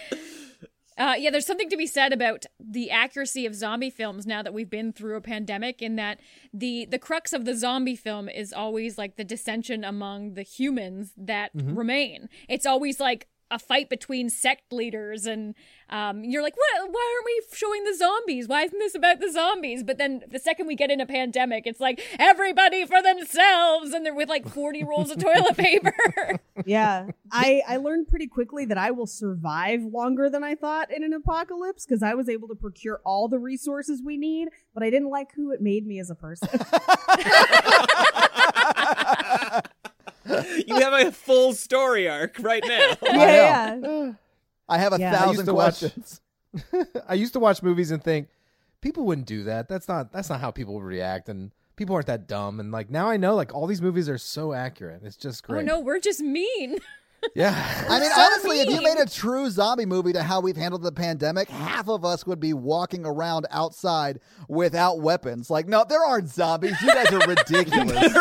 [1.01, 4.53] Uh, yeah, there's something to be said about the accuracy of zombie films now that
[4.53, 5.81] we've been through a pandemic.
[5.81, 6.21] In that
[6.53, 11.15] the the crux of the zombie film is always like the dissension among the humans
[11.17, 12.29] that remain.
[12.51, 15.55] It's always like a fight between sect leaders, and
[15.89, 16.91] um, you're like, what?
[16.91, 18.49] Why aren't we showing the zombies?
[18.49, 19.83] Why isn't this about the zombies?
[19.83, 24.05] But then the second we get in a pandemic, it's like everybody for themselves, and
[24.05, 25.93] they're with like 40 rolls of toilet paper.
[26.65, 27.09] yeah.
[27.33, 31.13] I I learned pretty quickly that I will survive longer than I thought in an
[31.13, 35.11] apocalypse because I was able to procure all the resources we need, but I didn't
[35.11, 36.49] like who it made me as a person.
[40.67, 42.97] you have a full story arc right now.
[43.03, 44.13] yeah, yeah.
[44.69, 45.09] I have a Yeah.
[45.09, 46.21] I used thousand to watch- questions.
[47.09, 48.29] I used to watch movies and think
[48.81, 49.69] people wouldn't do that.
[49.69, 52.91] That's not that's not how people would react and people aren't that dumb and like
[52.91, 55.03] now I know like all these movies are so accurate.
[55.05, 55.65] It's just oh great.
[55.67, 56.79] no, we're just mean.
[57.35, 57.55] Yeah.
[57.89, 60.83] I mean, So honestly, if you made a true zombie movie to how we've handled
[60.83, 65.51] the pandemic, half of us would be walking around outside without weapons.
[65.51, 66.81] Like, no, there aren't zombies.
[66.81, 68.15] You guys are ridiculous.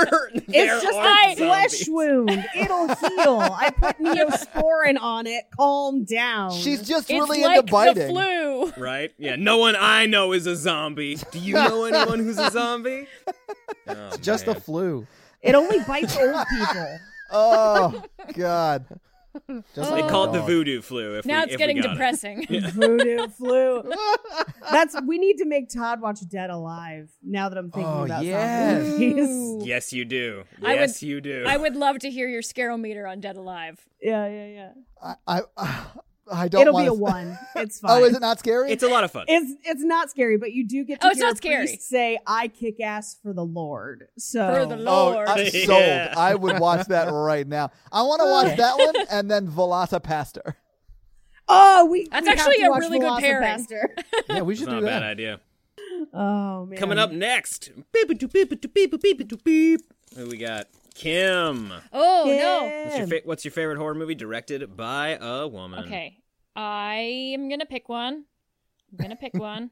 [0.48, 2.46] It's just are a flesh wound.
[2.56, 3.40] It'll heal.
[3.40, 5.46] I put neosporin on it.
[5.56, 6.52] Calm down.
[6.52, 8.08] She's just It's really like into biting.
[8.08, 8.74] the flu.
[8.82, 9.12] Right?
[9.18, 9.36] Yeah.
[9.38, 11.18] No one I know is a zombie.
[11.32, 13.08] Do you know anyone who's a zombie?
[13.88, 14.58] Oh, just man.
[14.58, 15.08] a flu.
[15.42, 17.00] it only bites old people.
[17.32, 18.86] Oh God.
[19.48, 21.18] Just They like call it the voodoo flu.
[21.20, 21.90] If Now we, it's if we getting got it.
[21.94, 22.46] depressing.
[22.72, 23.84] Voodoo flu.
[24.72, 27.12] That's we need to make Todd watch Dead Alive.
[27.24, 28.88] Now that I'm thinking Oh, about yes.
[28.88, 29.68] zombie movies.
[29.68, 30.44] Yes, you do.
[30.64, 31.46] I would- Yes, you do.
[31.48, 33.80] I would love to hear your scarometer on Dead Alive.
[34.02, 34.72] Yeah, yeah, yeah.
[35.28, 35.86] I I,
[36.32, 36.62] I don't.
[36.62, 37.38] It'll be a s- one.
[37.56, 37.92] It's fine.
[38.02, 38.72] Oh, is it not scary?
[38.72, 39.26] It's a lot of fun.
[39.28, 41.68] It's it's not scary, but you do get to Oh, it's hear not scary.
[41.78, 45.68] say, "I kick ass for the Lord." So For the Oh, I'm sold.
[45.82, 46.14] Yeah.
[46.16, 47.72] I would watch that right now.
[47.92, 50.56] I want to watch that one and then Velocipastor.
[51.48, 53.48] Oh, we That's we have actually to a watch really good pairing.
[53.60, 53.84] Velocipastor.
[54.30, 55.10] Yeah, we It's should not do a bad that.
[55.12, 55.40] idea.
[56.14, 56.78] oh man.
[56.78, 57.72] Coming up next.
[57.92, 59.82] Beep, beep, beep, beep, beep, beep, beep, beep.
[60.16, 60.68] Who we got?
[60.96, 61.72] Kim.
[61.94, 62.84] Oh no.
[62.86, 65.86] What's your, fa- what's your favorite horror movie directed by a woman?
[65.86, 66.18] Okay.
[66.56, 68.26] I am gonna pick one.
[68.92, 69.72] I'm gonna pick one.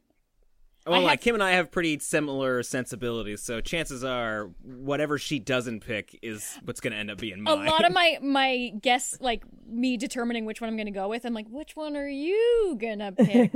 [0.86, 5.18] Well, I like have- Kim and I have pretty similar sensibilities, so chances are whatever
[5.18, 7.68] she doesn't pick is what's going to end up being mine.
[7.68, 11.26] a lot of my my guess like me determining which one I'm gonna go with.
[11.26, 13.52] I'm like, which one are you gonna pick?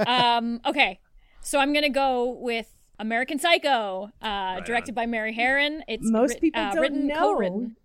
[0.08, 0.98] um, okay,
[1.42, 5.80] so I'm gonna go with American Psycho, uh, directed by Mary Harron.
[5.88, 7.14] It's Most writ- people uh, don't written, know.
[7.14, 7.76] co-written.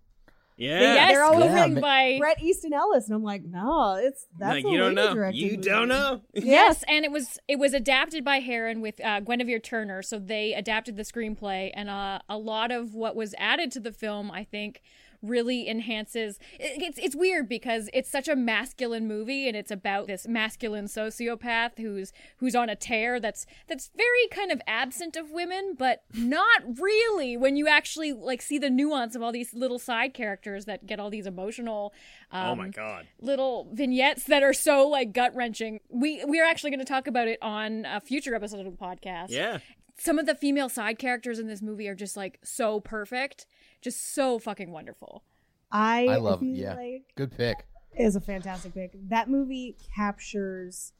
[0.56, 0.80] yeah.
[0.80, 4.64] Yes, They're always co-written by Bret Easton Ellis, and I'm like, no, it's that's like
[4.64, 5.14] a you don't lady know.
[5.14, 5.68] directed You movie.
[5.68, 6.20] don't know.
[6.34, 10.02] Yes, and it was it was adapted by Harron with uh, Guinevere Turner.
[10.02, 13.92] So they adapted the screenplay, and uh, a lot of what was added to the
[13.92, 14.82] film, I think,
[15.22, 16.38] really enhances.
[16.58, 21.78] It's it's weird because it's such a masculine movie, and it's about this masculine sociopath
[21.78, 23.20] who's who's on a tear.
[23.20, 28.42] That's that's very kind of absent of women, but not really when you actually like
[28.42, 31.94] see the nuance of all these little side characters that get all these emotional.
[32.30, 33.06] Um, oh my god.
[33.20, 35.80] little vignettes that are so like gut wrenching.
[35.88, 38.84] We we are actually going to talk about it on a future episode of the
[38.84, 39.26] podcast.
[39.30, 39.58] Yeah.
[39.98, 43.46] Some of the female side characters in this movie are just like so perfect,
[43.82, 45.24] just so fucking wonderful.
[45.70, 46.74] I, I love feel yeah.
[46.74, 47.66] like Good pick.
[47.98, 48.92] is a fantastic pick.
[49.08, 50.92] That movie captures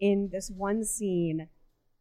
[0.00, 1.48] in this one scene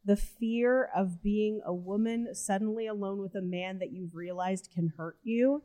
[0.05, 4.91] the fear of being a woman suddenly alone with a man that you've realized can
[4.97, 5.63] hurt you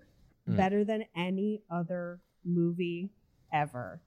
[0.49, 0.57] Mm.
[0.57, 3.11] better than any other movie
[3.53, 4.01] ever.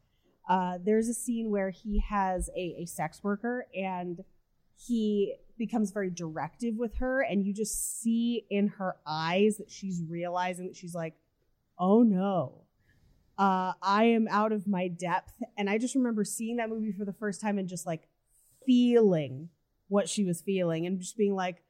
[0.49, 4.23] Uh, there's a scene where he has a, a sex worker and
[4.75, 10.01] he becomes very directive with her, and you just see in her eyes that she's
[10.09, 11.13] realizing that she's like,
[11.77, 12.63] oh no,
[13.37, 15.33] uh, I am out of my depth.
[15.55, 18.07] And I just remember seeing that movie for the first time and just like
[18.65, 19.49] feeling
[19.87, 21.61] what she was feeling and just being like,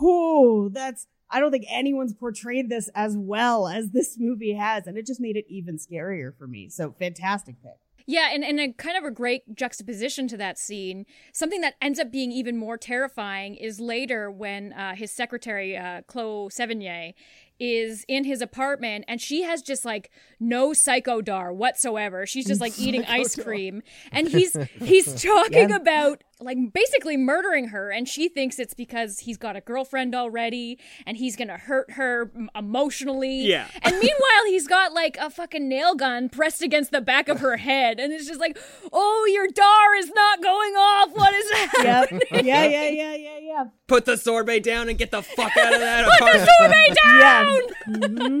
[0.00, 4.88] whoo, that's, I don't think anyone's portrayed this as well as this movie has.
[4.88, 6.68] And it just made it even scarier for me.
[6.68, 7.78] So fantastic pick.
[8.10, 11.06] Yeah, and, and a kind of a great juxtaposition to that scene.
[11.32, 16.02] Something that ends up being even more terrifying is later when uh, his secretary, uh,
[16.08, 17.14] Chloe Sevigny,
[17.60, 22.26] is in his apartment and she has just like no psychodar whatsoever.
[22.26, 23.82] She's just like eating ice cream.
[24.10, 25.76] And he's he's talking Yeah.
[25.76, 30.78] about like basically murdering her and she thinks it's because he's got a girlfriend already
[31.06, 33.66] and he's gonna hurt her emotionally Yeah.
[33.82, 37.56] and meanwhile he's got like a fucking nail gun pressed against the back of her
[37.58, 38.58] head and it's just like
[38.92, 41.86] oh your dar is not going off what is Yep.
[41.86, 43.64] happening Yeah, yeah, yeah, yeah, yeah.
[43.86, 48.40] Put the sorbet down and get the fuck out of that put the sorbet down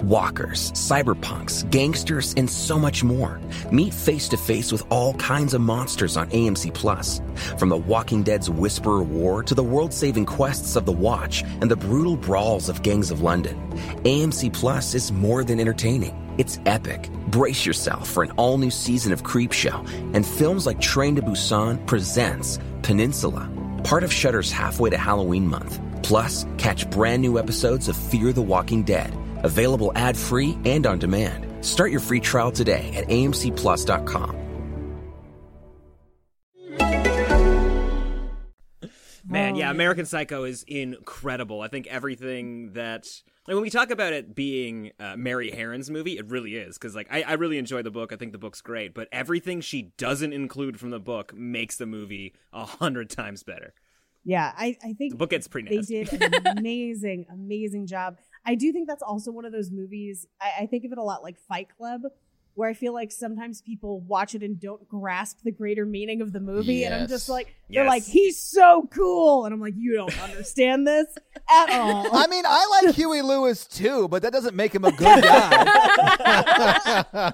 [0.03, 3.41] Walkers, cyberpunks, gangsters, and so much more.
[3.71, 7.19] Meet face to face with all kinds of monsters on AMC Plus.
[7.57, 11.71] From The Walking Dead's Whisperer War to the world saving quests of The Watch and
[11.71, 13.57] the brutal brawls of Gangs of London.
[14.03, 16.15] AMC Plus is more than entertaining.
[16.37, 17.09] It's epic.
[17.29, 19.83] Brace yourself for an all new season of Creepshow
[20.13, 23.49] and films like Train to Busan presents Peninsula,
[23.83, 25.81] part of Shudder's halfway to Halloween month.
[26.03, 29.11] Plus, catch brand new episodes of Fear the Walking Dead,
[29.43, 31.65] available ad free and on demand.
[31.65, 34.35] Start your free trial today at amcplus.com.
[39.29, 41.61] Man, Oh, yeah, American Psycho is incredible.
[41.61, 43.05] I think everything that
[43.45, 46.95] like when we talk about it being uh, Mary Harron's movie, it really is because
[46.95, 48.13] like I, I really enjoy the book.
[48.13, 51.85] I think the book's great, but everything she doesn't include from the book makes the
[51.85, 53.73] movie a hundred times better.
[54.23, 56.03] Yeah, I, I think The book gets pretty they nasty.
[56.05, 58.17] did an amazing, amazing job.
[58.47, 60.25] I do think that's also one of those movies.
[60.41, 62.01] I, I think of it a lot like Fight Club,
[62.55, 66.33] where I feel like sometimes people watch it and don't grasp the greater meaning of
[66.33, 67.89] the movie, and I'm just like, they're Yes.
[67.89, 71.05] like, he's so cool, and I'm like, you don't understand this
[71.53, 72.07] at all.
[72.15, 75.49] I mean, I like Huey Lewis too, but that doesn't make him a good guy.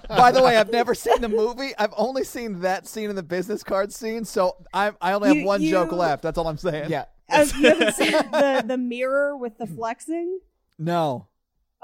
[0.09, 1.71] By the way, I've never seen the movie.
[1.77, 5.37] I've only seen that scene in the business card scene, so I I only have
[5.37, 6.23] You- one joke left.
[6.23, 6.89] That's all I'm saying.
[6.89, 7.05] Yeah.
[7.29, 10.39] Uh, you haven't seen the the mirror with the flexing?
[10.79, 11.27] No.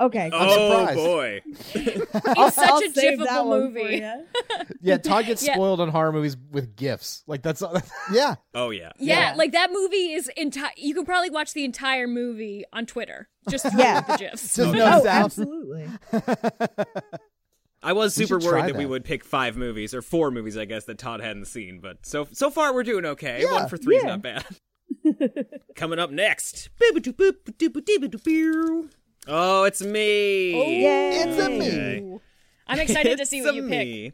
[0.02, 0.96] Okay, oh surprised.
[0.96, 1.42] boy,
[1.74, 4.14] it's such I'll a save that jiffable one for movie ya.
[4.82, 5.56] Yeah, Todd gets Yeah.
[5.56, 7.22] spoiled on horror movies with gifs.
[7.28, 7.62] Like that's
[8.14, 8.36] Yeah.
[8.54, 8.94] oh yeah.
[8.98, 9.36] Yeah, Yeah.
[9.36, 10.72] like that movie is entire.
[10.78, 14.00] You can probably watch the entire movie on Twitter just through Yeah.
[14.00, 14.56] the gifs.
[14.56, 15.08] Just Oh, no Oh, sound.
[15.26, 15.90] absolutely.
[17.84, 18.78] I was We super should try worried that.
[18.78, 18.90] we that.
[18.90, 21.80] would pick five movies or four movies, I guess, that Todd hadn't seen.
[21.82, 23.42] But so so far we're doing okay.
[23.44, 24.10] Yeah, One for three is yeah.
[24.12, 24.46] not bad.
[25.76, 26.70] Coming up next.
[29.28, 30.82] Oh, it's me.
[30.84, 31.20] Yay.
[31.20, 31.68] It's a me.
[31.68, 32.24] Okay.
[32.68, 33.88] I'm excited to see what a you pick.
[33.88, 34.14] me.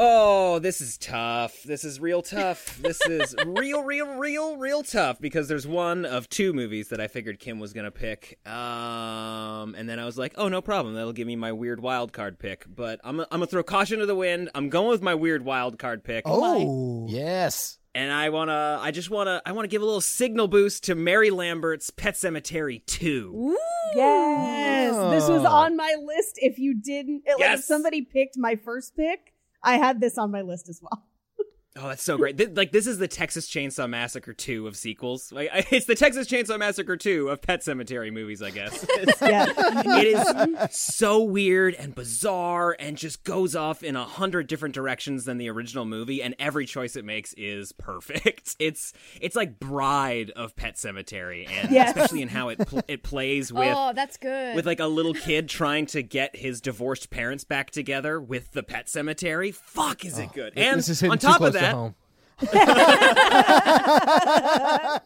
[0.00, 1.62] Oh, this is tough.
[1.64, 2.78] This is real tough.
[2.78, 7.08] This is real, real, real, real tough because there's one of two movies that I
[7.08, 8.38] figured Kim was gonna pick.
[8.46, 10.94] Um, and then I was like, oh, no problem.
[10.94, 12.64] That'll give me my weird wild card pick.
[12.68, 14.50] But I'm, I'm gonna throw caution to the wind.
[14.54, 16.22] I'm going with my weird wild card pick.
[16.26, 17.06] Oh.
[17.08, 17.78] yes.
[17.98, 21.30] And I wanna, I just wanna, I wanna give a little signal boost to Mary
[21.30, 23.32] Lambert's Pet Sematary 2.
[23.34, 23.58] Ooh.
[23.96, 25.48] Yes, this was Oh.
[25.48, 26.36] on my list.
[26.36, 29.34] If you didn't, it, like if somebody picked my first pick,
[29.64, 31.07] I had this on my list as well.
[31.76, 32.36] Oh, that's so great!
[32.36, 35.30] Th- like this is the Texas Chainsaw Massacre two of sequels.
[35.30, 38.84] Like it's the Texas Chainsaw Massacre two of Pet Sematary movies, I guess.
[38.98, 39.46] It's- Yeah,
[40.00, 40.06] it
[40.68, 45.38] is so weird and bizarre, and just goes off in a hundred different directions than
[45.38, 48.56] the original movie, and every choice it makes is perfect.
[48.68, 51.90] It's it's like Bride of Pet Sematary, and Yes.
[51.90, 54.56] especially in how it pl- it plays with oh, that's good.
[54.56, 58.62] with like a little kid trying to get his divorced parents back together with the
[58.64, 59.52] pet cemetery.
[59.52, 60.52] Fuck, is it oh, good?
[60.56, 61.94] And this is on top of that, to home.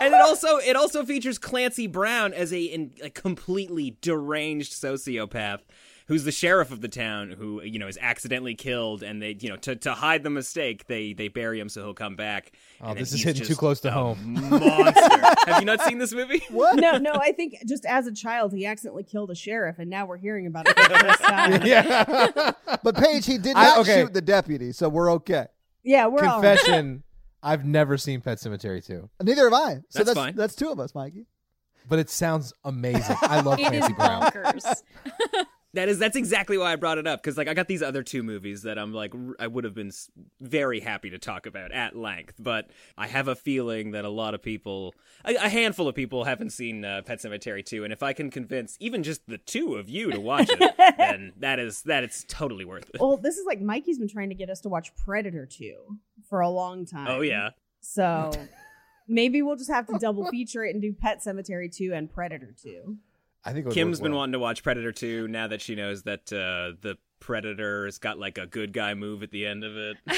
[0.00, 5.60] and it also it also features Clancy Brown as a, in, a completely deranged sociopath
[6.06, 9.48] who's the sheriff of the town who you know is accidentally killed and they you
[9.48, 12.90] know to, to hide the mistake they they bury him so he'll come back Oh,
[12.90, 14.18] And this is hitting too close to home.
[14.50, 15.00] monster
[15.46, 16.76] have you not seen this movie What?
[16.76, 17.12] no, no.
[17.14, 20.46] I think just as a child, he accidentally killed a sheriff, and now we're hearing
[20.46, 21.62] about it for the first time.
[21.66, 22.50] yeah.
[22.82, 24.02] But Paige, he did I- not okay.
[24.02, 25.46] shoot the deputy, so we're okay.
[25.82, 26.58] Yeah, we're all right.
[26.58, 27.02] Confession.
[27.42, 29.74] I've never seen Pet Sematary 2, Neither have I.
[29.90, 30.34] So That's that's fine.
[30.36, 31.26] that's two of us, Mikey.
[31.88, 33.16] but it sounds amazing.
[33.22, 34.30] I love it is Clancy Brown.
[35.74, 38.02] That is that's exactly why I brought it up because like I got these other
[38.02, 39.90] two movies that I'm like r- I would have been
[40.40, 44.34] very happy to talk about at length, but I have a feeling that a lot
[44.34, 44.94] of people,
[45.24, 48.30] a, a handful of people, haven't seen uh, Pet Sematary 2, and if I can
[48.30, 52.24] convince even just the two of you to watch it, then that is that it's
[52.28, 53.00] totally worth it.
[53.00, 55.74] Well, this is like Mikey's been trying to get us to watch Predator 2
[56.28, 57.08] for a long time.
[57.08, 57.50] Oh yeah,
[57.80, 58.30] So
[59.08, 62.54] maybe we'll just have to double feature it and do Pet Sematary 2 and Predator
[62.62, 62.96] 2.
[63.44, 64.20] I think it would Kim's work been well.
[64.20, 68.38] wanting to watch Predator 2 now that she knows that uh, the Predator's got like
[68.38, 69.96] a good guy move at the end of it.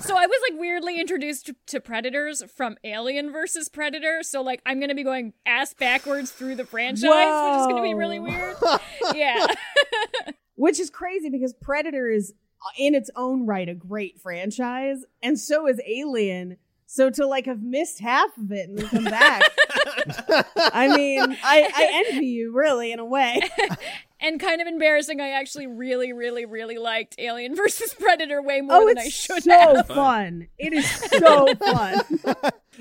[0.00, 4.22] so I was like weirdly introduced to, to predators from Alien versus Predator.
[4.22, 7.94] So like I'm gonna be going ass backwards through the franchise, which is gonna be
[7.94, 8.56] really weird.
[9.14, 9.46] yeah.
[10.56, 12.32] Which is crazy because Predator is
[12.78, 16.58] in its own right a great franchise, and so is Alien.
[16.86, 19.42] So to like have missed half of it and then come back,
[20.56, 23.40] I mean, I, I envy you really in a way.
[24.24, 25.20] and kind of embarrassing.
[25.20, 29.14] I actually really, really, really liked Alien versus Predator way more oh, than I it's
[29.14, 29.86] should so have.
[29.86, 30.48] fun.
[30.58, 32.00] It is so fun.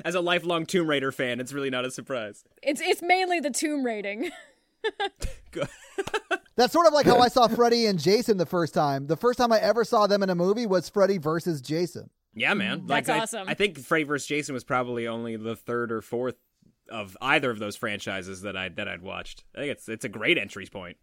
[0.06, 2.44] As a lifelong Tomb Raider fan, it's really not a surprise.
[2.62, 4.32] It's it's mainly the tomb raiding.
[6.56, 9.08] That's sort of like how I saw Freddy and Jason the first time.
[9.08, 12.10] The first time I ever saw them in a movie was Freddy versus Jason.
[12.36, 12.58] Yeah, mm-hmm.
[12.58, 12.84] man.
[12.86, 13.48] That's like, I- awesome.
[13.48, 14.28] I, think Freddy vs.
[14.28, 16.36] Jason was probably only the third or fourth
[16.90, 19.44] of either of those franchises that I that I'd watched.
[19.56, 20.98] I think it's it's a great entry point.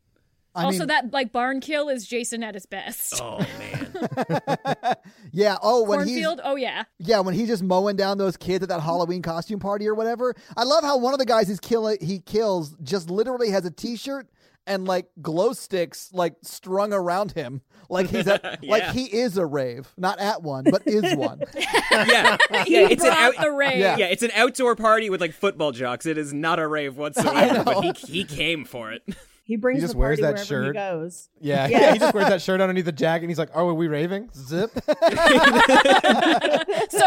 [0.55, 3.20] I also, mean, that like barn kill is Jason at his best.
[3.22, 3.95] Oh man.
[5.33, 5.57] yeah.
[5.62, 6.85] Oh, when he's oh yeah.
[6.99, 10.35] yeah, when he's just mowing down those kids at that Halloween costume party or whatever.
[10.57, 13.70] I love how one of the guys he's kill he kills just literally has a
[13.70, 14.28] T-shirt
[14.71, 17.61] and like glow sticks like strung around him,
[17.91, 21.43] like he's at like he is a rave, not at one, but is one.
[21.55, 22.64] yeah, yeah.
[22.64, 23.79] He It's an out, the rave.
[23.79, 23.99] Yeah.
[23.99, 26.07] yeah, it's an outdoor party with like football jocks.
[26.07, 27.64] It is not a rave whatsoever.
[27.64, 29.03] but he he came for it.
[29.43, 30.77] He brings He just the wears that shirt.
[30.77, 31.29] he goes.
[31.41, 31.93] Yeah, Yeah.
[31.95, 34.31] he just wears that shirt underneath the jacket, and he's like, "Oh, are we raving?"
[34.33, 34.71] Zip.
[34.73, 34.81] so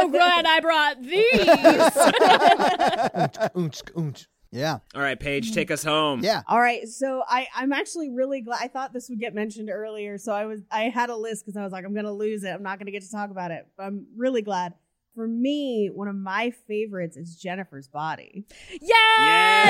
[0.10, 1.40] glad I brought these.
[3.56, 4.28] Oonch, oonch.
[4.54, 6.22] Yeah, All right, Paige, take us home.
[6.24, 6.42] yeah.
[6.48, 8.60] All right, so I I'm actually really glad.
[8.62, 11.58] I thought this would get mentioned earlier, so I was I had a list because
[11.58, 12.50] I was like I'm gonna lose it.
[12.50, 13.68] I'm not gonna get to talk about it.
[13.78, 14.74] But I'm really glad.
[15.16, 18.82] For me, one of my favorites is Jennifer's Body, yes!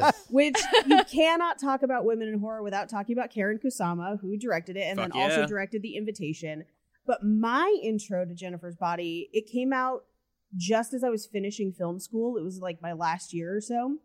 [0.00, 0.26] Yes.
[0.28, 0.56] which
[0.88, 4.80] you cannot talk about women in horror without talking about Karyn Kusama, who directed it
[4.88, 6.64] and Fuck then also directed The Invitation.
[7.06, 10.04] But my intro to Jennifer's Body, it came out
[10.56, 12.36] just as I was finishing film school.
[12.36, 13.98] It was like my last year or so.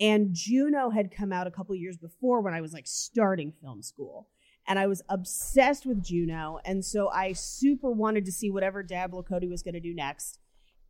[0.00, 3.82] And Juno had come out a couple years before when I was like starting film
[3.82, 4.28] school.
[4.66, 6.58] And I was obsessed with Juno.
[6.64, 10.38] And so I super wanted to see whatever Diablo Cody was going to do next.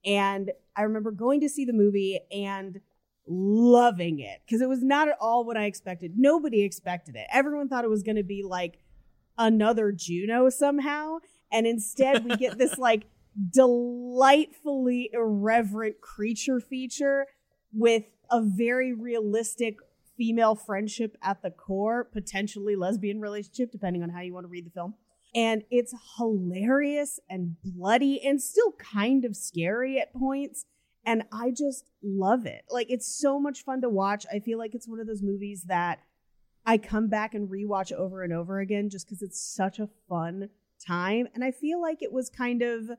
[0.05, 2.81] And I remember going to see the movie and
[3.27, 6.15] loving it because it was not at all what I expected.
[6.17, 7.27] Nobody expected it.
[7.33, 8.79] Everyone thought it was going to be like
[9.39, 11.19] another Juno somehow.
[11.51, 13.05] And instead, we get this like
[13.51, 17.27] delightfully irreverent creature feature
[17.73, 19.77] with a very realistic
[20.17, 24.67] female friendship at the core, potentially lesbian relationship, depending on how you want to read
[24.67, 24.95] the film.
[25.35, 30.67] And it's hilarious and bloody and still kind of scary at points.
[31.05, 32.63] And I just love it.
[32.71, 34.27] Like, it's so much fun to watch.
[34.33, 36.01] I feel like it's one of those movies that
[36.65, 40.51] I come back and rewatch over and over again just because it's such a fun
[40.87, 41.27] time.
[41.35, 42.91] And I feel like it was kind of.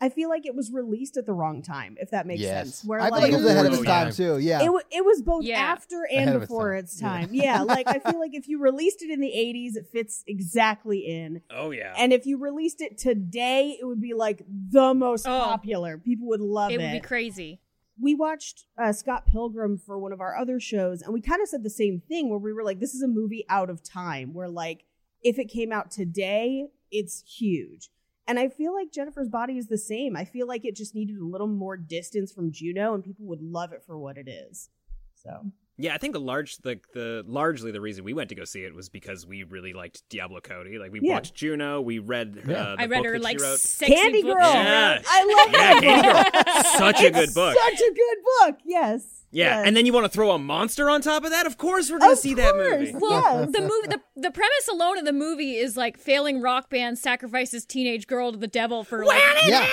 [0.00, 2.66] I feel like it was released at the wrong time, if that makes Yes.
[2.78, 2.84] sense.
[2.84, 4.38] Where I feel like like it was ahead of its time too.
[4.38, 5.58] Yeah, it, w- it was both Yeah.
[5.58, 6.78] after Ahead and of its before time.
[6.84, 7.28] its time.
[7.32, 7.62] Yeah.
[7.74, 11.42] like I feel like if you released it in the 80s, it fits exactly in.
[11.50, 11.94] Oh yeah.
[11.98, 15.40] And if you released it today, it would be like the most Oh.
[15.44, 15.98] popular.
[15.98, 16.84] People would love It it.
[16.84, 17.60] would be crazy.
[18.00, 21.48] we watched uh, Scott Pilgrim for one of our other shows, and we kind of
[21.48, 24.32] said the same thing where we were like, this is a movie out of time,
[24.32, 24.84] where like,
[25.24, 27.90] if it came out today, it's huge.
[28.28, 30.14] And I feel like Jennifer's Body is the same.
[30.14, 33.40] I feel like it just needed a little more distance from Juno, and people would
[33.40, 34.68] love it for what it is.
[35.14, 35.50] So
[35.80, 38.64] Yeah, I think the large the the largely the reason we went to go see
[38.64, 40.76] it was because we really liked Diablo Cody.
[40.78, 41.14] Like we Yeah.
[41.14, 42.62] watched Juno, we read uh, Yeah.
[42.76, 43.58] the I read book her that like she wrote.
[43.60, 44.50] sexy Candy book Girl.
[44.50, 45.02] she Yeah.
[45.06, 46.08] I love Yeah, that Candy.
[46.08, 46.62] Girl.
[46.78, 47.56] Such a good book.
[47.56, 48.58] Such a good book.
[48.64, 49.04] Yes.
[49.30, 49.66] Yeah, Yes.
[49.68, 51.46] and then you want to throw a monster on top of that?
[51.46, 52.92] Of course we're going to Of see that movie.
[52.98, 53.50] Well, Yes.
[53.52, 57.64] the movie, the, the premise alone of the movie is like failing rock band sacrifices
[57.66, 59.66] teenage girl to the devil for like yeah.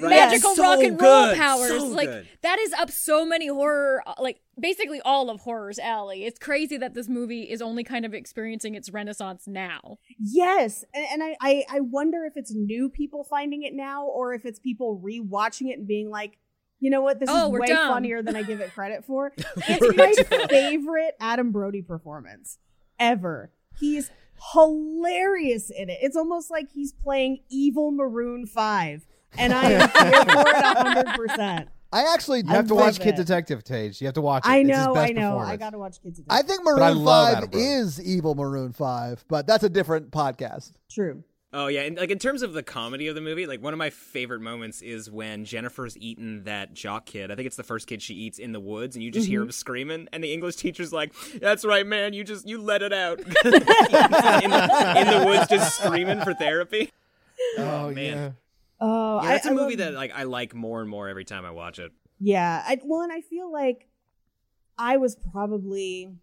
[0.00, 1.68] Magical So rock and roll good, powers.
[1.70, 2.28] so like good.
[2.42, 6.24] that is up so many horror, uh, like basically all of horror's alley.
[6.24, 9.98] It's crazy that this movie is only kind of experiencing its renaissance now.
[10.18, 14.34] Yes, and, and I, I I wonder if it's new people finding it now, or
[14.34, 16.38] if it's people rewatching it and being like,
[16.78, 17.88] you know what, this Oh, is way dumb.
[17.92, 19.32] funnier than I give it credit for.
[19.38, 22.58] it's my favorite Adam Brody performance
[22.98, 23.52] ever.
[23.78, 24.10] He's
[24.54, 25.98] hilarious in it.
[26.02, 31.06] It's almost like he's playing evil Maroon Five, and I am here for it hundred
[31.14, 31.68] percent.
[31.92, 33.16] I actually You have to love watch Kid it.
[33.16, 34.00] Detective, Tage.
[34.00, 34.48] You have to watch it.
[34.48, 35.38] I It's his know, best I know.
[35.38, 39.24] I gotta watch Kid Detective I think But I Maroon Five is evil Maroon Five,
[39.28, 40.72] but that's a different podcast.
[40.90, 41.24] True.
[41.52, 43.78] Oh yeah, and like in terms of the comedy of the movie, like one of
[43.78, 47.32] my favorite moments is when Jennifer's eaten that jock kid.
[47.32, 49.32] I think it's the first kid she eats in the woods, and you just Mm-hmm.
[49.32, 52.12] hear him screaming, and the English teacher's like, "That's right, man.
[52.12, 56.92] You just you let it out." in, the, in the woods, just screaming for therapy.
[57.58, 57.96] Oh, man.
[57.96, 58.30] yeah.
[58.80, 61.24] Oh, Yeah, that's a I movie love- that like I like more and more every
[61.24, 61.92] time I watch it.
[62.18, 62.62] Yeah.
[62.66, 63.88] I, well, and I feel like
[64.78, 66.14] I was probably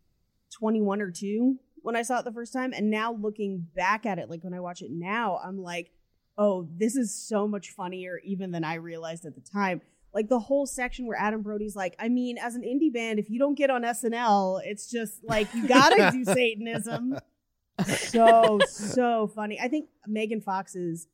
[0.52, 4.20] 21 or 2 when I saw it the first time, and now looking back at
[4.20, 5.92] it, like when I watch it now, I'm like,
[6.38, 9.82] oh, this is so much funnier even than I realized at the time.
[10.14, 13.30] Like the whole section where Adam Brody's like, I mean, as an indie band, if
[13.30, 17.18] you don't get on SNL, it's just like you gotta do Satanism.
[17.86, 19.60] So so funny.
[19.60, 21.08] I think Megan Fox is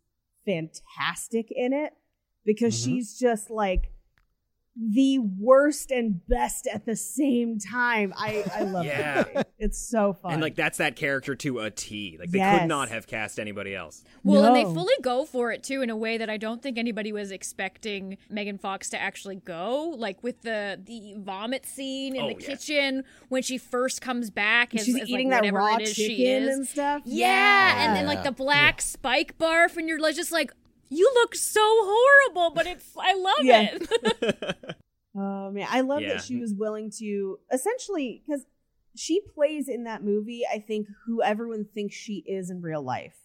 [0.45, 1.93] fantastic in it
[2.45, 2.83] because Mhm.
[2.83, 3.92] she's just like
[4.75, 8.11] the worst and best at the same time.
[8.17, 9.23] I I love Yeah.
[9.35, 9.47] it.
[9.59, 10.33] It's so fun.
[10.33, 12.17] And like that's that character to a T.
[12.19, 12.59] Like they Yes.
[12.61, 14.03] could not have cast anybody else.
[14.23, 16.77] Well, and they fully go for it too in a way that I don't think
[16.79, 19.93] anybody was expecting Megan Fox to actually go.
[19.95, 22.47] Like with the the vomit scene in Oh, the yeah.
[22.47, 25.93] kitchen when she first comes back as, she's as, like, eating that raw it is
[25.93, 26.55] she chicken is.
[26.57, 27.01] and stuff.
[27.05, 30.51] Yeah, and then like the black spike barf, and you're just like,
[30.95, 33.69] you look so horrible, but it's I love Yeah.
[33.73, 34.75] it.
[35.15, 36.13] Oh man, I love Yeah.
[36.15, 38.45] that she was willing to essentially because
[38.95, 40.41] she plays in that movie.
[40.51, 43.15] I think who everyone thinks she is in real life,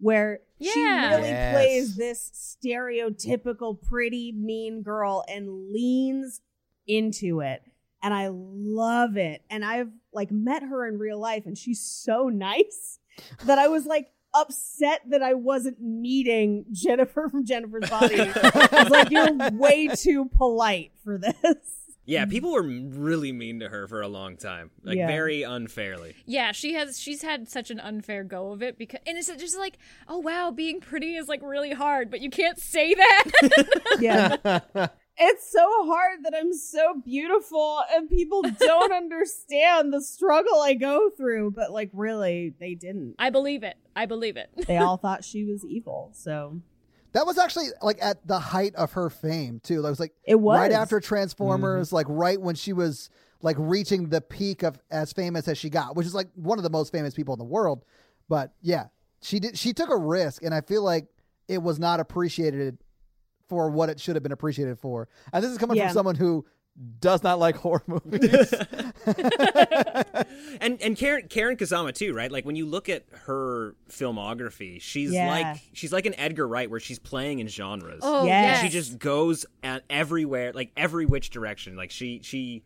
[0.00, 1.50] where she really Yes.
[1.52, 2.56] plays this
[2.92, 6.40] stereotypical pretty mean girl and leans
[6.88, 7.62] into it,
[8.02, 9.42] and I love it.
[9.50, 12.98] And I've like met her in real life, and she's so nice
[13.44, 18.20] that I was like upset that I wasn't meeting Jennifer from Jennifer's Body.
[18.20, 21.56] I was like, you're way too polite for this.
[22.04, 24.70] Yeah, people were really mean to her for a long time.
[24.82, 25.06] Like Yeah.
[25.08, 26.14] very unfairly.
[26.24, 26.98] Yeah, she has.
[26.98, 29.76] She's had such an unfair go of it because, and it's just like,
[30.08, 33.24] oh wow, being pretty is like really hard, but you can't say that.
[34.00, 34.60] Yeah.
[35.18, 41.10] it's so hard that I'm so beautiful and people don't understand the struggle I go
[41.10, 41.52] through.
[41.52, 43.16] But like, really, they didn't.
[43.18, 43.76] I believe it.
[43.96, 44.50] I believe it.
[44.66, 46.10] They all thought she was evil.
[46.14, 46.60] So
[47.12, 49.82] That was actually like at the height of her fame too.
[49.82, 50.58] That was like It was.
[50.58, 51.96] right after Transformers, mm-hmm.
[51.96, 53.10] like right when she was
[53.42, 56.64] like reaching the peak of as famous as she got, which is like one of
[56.64, 57.84] the most famous people in the world.
[58.28, 58.86] But yeah,
[59.22, 59.56] she did.
[59.56, 61.06] She took a risk, and I feel like
[61.48, 62.78] it was not appreciated
[63.48, 65.08] for what it should have been appreciated for.
[65.32, 65.88] And this is coming Yeah.
[65.88, 66.44] from someone who
[67.00, 68.52] does not like horror movies.
[70.60, 72.30] and and Karen Karyn Kusama too, right?
[72.30, 75.28] Like when you look at her filmography, she's Yeah.
[75.28, 78.00] like she's like an Edgar Wright where she's playing in genres.
[78.02, 78.56] Oh Yes.
[78.56, 78.62] yes.
[78.62, 81.76] She just goes at everywhere, like every which direction.
[81.76, 82.62] Like she she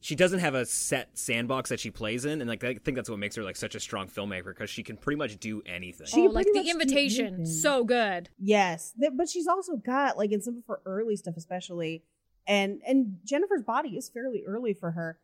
[0.00, 3.10] she doesn't have a set sandbox that she plays in, and like I think that's
[3.10, 6.06] what makes her like such a strong filmmaker because she can pretty much do anything.
[6.06, 8.28] She oh, like the invitation, so good.
[8.38, 12.04] yes, but she's also got like in some of her early stuff, especially,
[12.46, 15.18] and and Jennifer's Body is fairly early for her.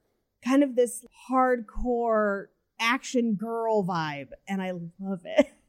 [0.45, 2.47] Kind of this hardcore
[2.79, 5.53] action girl vibe, and I love it.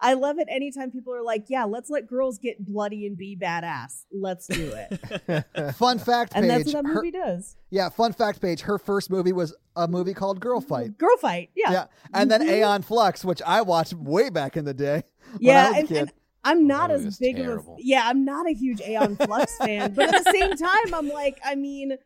[0.00, 3.36] I love it anytime people are like, "Yeah, let's let girls get bloody and be
[3.36, 4.04] badass.
[4.12, 7.56] Let's do it." fun fact and that's what that her- movie does.
[7.70, 8.62] yeah, fun fact Paige.
[8.62, 10.96] Her first movie was a movie called Girl Fight.
[10.98, 11.50] Girl fight.
[11.56, 11.72] Yeah.
[11.72, 12.50] Yeah, and then Mhm.
[12.50, 15.02] Aeon Flux, which I watched way back in the day.
[15.24, 15.98] when I Yeah, was a and, kid.
[15.98, 16.12] and
[16.44, 19.16] I'm not that as movie was big of a yeah, I'm not a huge Aeon
[19.16, 21.96] Flux fan, but at the same time, I'm like, I mean,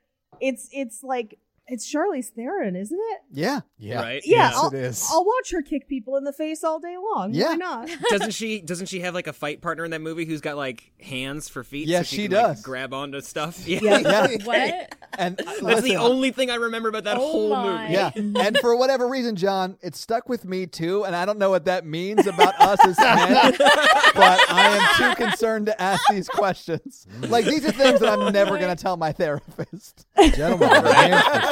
[0.41, 1.39] it's it's like
[1.71, 3.19] it's Charlize Theron, isn't it?
[3.33, 4.01] yeah, Yeah.
[4.03, 4.23] Right?
[4.25, 5.09] Yeah, Yes, I'll, it is.
[5.11, 7.33] I'll watch her kick people in the face all day long.
[7.33, 7.51] Yeah.
[7.51, 7.91] Why not?
[8.11, 10.93] doesn't she doesn't she have like a fight partner in that movie who's got like
[11.01, 11.87] hands for feet?
[11.89, 12.63] Yes, so she can, like, does.
[12.63, 13.67] grab onto stuff.
[13.67, 13.99] Yeah, Yeah.
[14.29, 14.37] yeah.
[14.45, 14.95] What?
[15.19, 17.83] And that's listen, the only thing I remember about that Oh whole my.
[17.83, 17.93] movie.
[17.95, 21.51] Yeah, and for whatever reason, John, it stuck with me too, and I don't know
[21.51, 26.29] what that means about us as men, but I am too concerned to ask these
[26.29, 27.07] questions.
[27.23, 30.07] Like these are things that I'm never going to tell my therapist.
[30.35, 30.69] Gentlemen,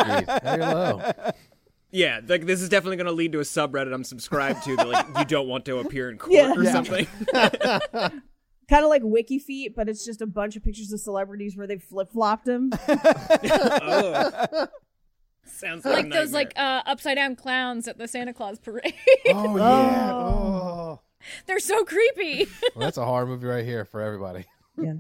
[0.09, 0.43] your hands for feet.
[0.43, 1.13] Very low.
[1.91, 4.89] Yeah, like this is definitely going to lead to a subreddit I'm subscribed to that
[4.89, 6.53] like you don't want to appear in court Yeah.
[6.55, 6.73] or Yeah.
[6.73, 7.07] something.
[8.69, 11.67] kind of like Wiki Feet, but it's just a bunch of pictures of celebrities where
[11.67, 12.71] they flip flopped them.
[12.89, 14.67] oh.
[15.47, 18.93] Sounds like, like a those like uh, upside down clowns at the Santa Claus parade.
[19.31, 20.13] Oh yeah.
[20.15, 21.01] Oh.
[21.47, 22.47] They're so creepy.
[22.77, 24.45] Well, that's a horror movie right here for everybody.
[24.81, 24.93] yeah.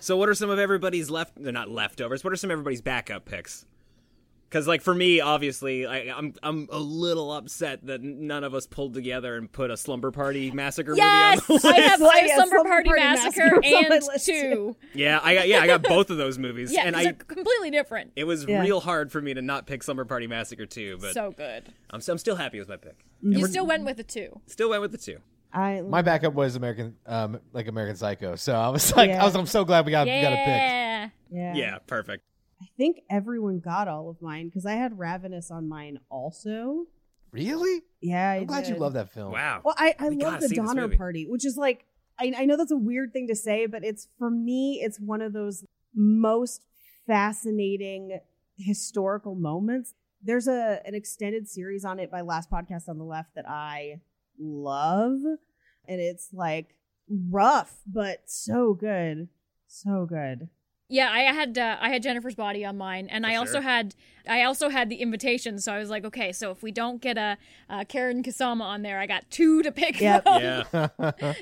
[0.00, 1.32] So what are some of everybody's left?
[1.42, 2.22] They're not leftovers.
[2.24, 3.66] What are some of everybody's backup picks?
[4.48, 8.66] Because like for me, obviously, I, I'm I'm a little upset that none of us
[8.66, 11.88] pulled together and put a slumber party massacre yes, movie on the I list.
[11.90, 14.06] have, Like I a have Slumber Slumber Party, Party Massacre, Massacre was on my and
[14.06, 14.76] list, two.
[14.94, 17.70] Yeah, I got yeah, I got both of those movies, Yeah, and I they're completely
[17.70, 18.12] different.
[18.16, 18.62] it was Yeah.
[18.62, 21.72] real hard for me to not pick Slumber Party Massacre too, but so good.
[21.90, 22.96] I'm I'm still happy with my pick.
[23.20, 24.40] You still went with the two.
[24.46, 25.18] Still went with the two.
[25.52, 28.36] I My backup was American, um, like American Psycho.
[28.36, 29.22] So I was like, Yeah.
[29.22, 30.46] I was, I'm so glad we got, we got a pick.
[30.46, 31.08] Yeah.
[31.30, 31.54] yeah.
[31.54, 32.22] Yeah, perfect.
[32.60, 36.86] I think everyone got all of mine because I had Ravenous on mine also.
[37.30, 37.82] Really?
[38.00, 39.32] Yeah, I I'm glad you love that film.
[39.32, 39.60] Wow.
[39.64, 40.88] Well, I, I We love the Donner.
[40.88, 41.84] Party, which is like
[42.18, 45.20] I, I know that's a weird thing to say, but it's for me, it's one
[45.20, 46.64] of those most
[47.06, 48.18] fascinating
[48.56, 49.94] historical moments.
[50.22, 54.00] there's a an extended series on it by Last Podcast on the Left that I
[54.38, 55.20] love,
[55.86, 56.74] and it's like
[57.30, 59.28] rough but so good,
[59.66, 60.48] so good.
[60.90, 63.94] Yeah, I had uh, I had Jennifer's body on mine, and For I also had
[64.26, 65.58] I also had the invitation.
[65.58, 67.36] So I was like, okay, so if we don't get a,
[67.68, 70.22] a Karyn Kusama on there, I got two to pick Yep.
[70.26, 70.62] Yeah.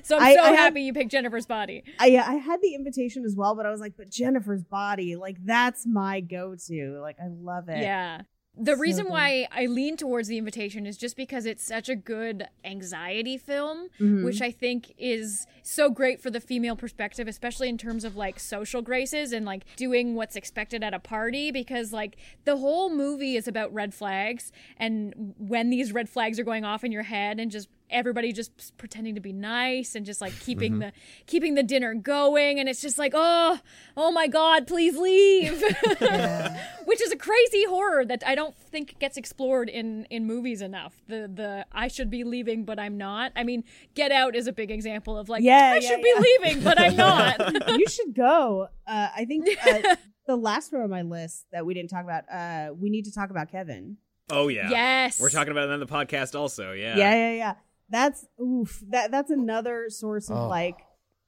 [0.02, 1.84] So I'm I- so I had- happy you picked Jennifer's body.
[2.00, 5.36] I I had the invitation as well, but I was like, but Jennifer's body, like
[5.44, 6.98] that's my go to.
[7.00, 7.78] Like I love it.
[7.78, 8.22] Yeah.
[8.58, 9.12] The So reason good.
[9.12, 13.88] why I lean towards the invitation is just because it's such a good anxiety film,
[14.00, 14.24] Mhm.
[14.24, 18.40] which I think is so great for the female perspective, especially in terms of like
[18.40, 21.50] social graces and like doing what's expected at a party.
[21.50, 26.44] Because like the whole movie is about red flags and when these red flags are
[26.44, 30.20] going off in your head and just everybody just pretending to be nice and just
[30.20, 30.80] like keeping Mm-hmm.
[30.80, 30.92] the
[31.26, 33.58] keeping the dinner going and it's just like oh
[33.96, 35.62] oh my god please leave
[36.84, 40.94] which is a crazy horror that I don't think gets explored in in movies enough.
[41.08, 43.32] The the I should be leaving but I'm not.
[43.36, 43.64] I mean,
[43.94, 46.20] Get Out is a big example of like Yeah, I yeah, should yeah.
[46.20, 47.68] be leaving but I'm not.
[47.78, 48.68] you should go.
[48.86, 52.24] Uh, I think uh, the last one on my list that we didn't talk about.
[52.32, 53.96] Uh, we need to talk about Kevin.
[54.30, 54.68] Oh yeah.
[54.70, 55.20] yes.
[55.20, 56.72] We're talking about it on the podcast also.
[56.72, 56.96] Yeah.
[56.96, 57.54] Yeah, yeah, yeah.
[57.88, 58.82] That's oof.
[58.90, 60.48] That that's another source of Oh.
[60.48, 60.76] like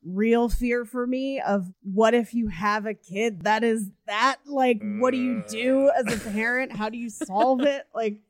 [0.04, 4.80] real fear for me of what if you have a kid that is that like
[4.98, 6.72] what do you do as a parent?
[6.76, 7.84] How do you solve it?
[7.94, 8.20] Like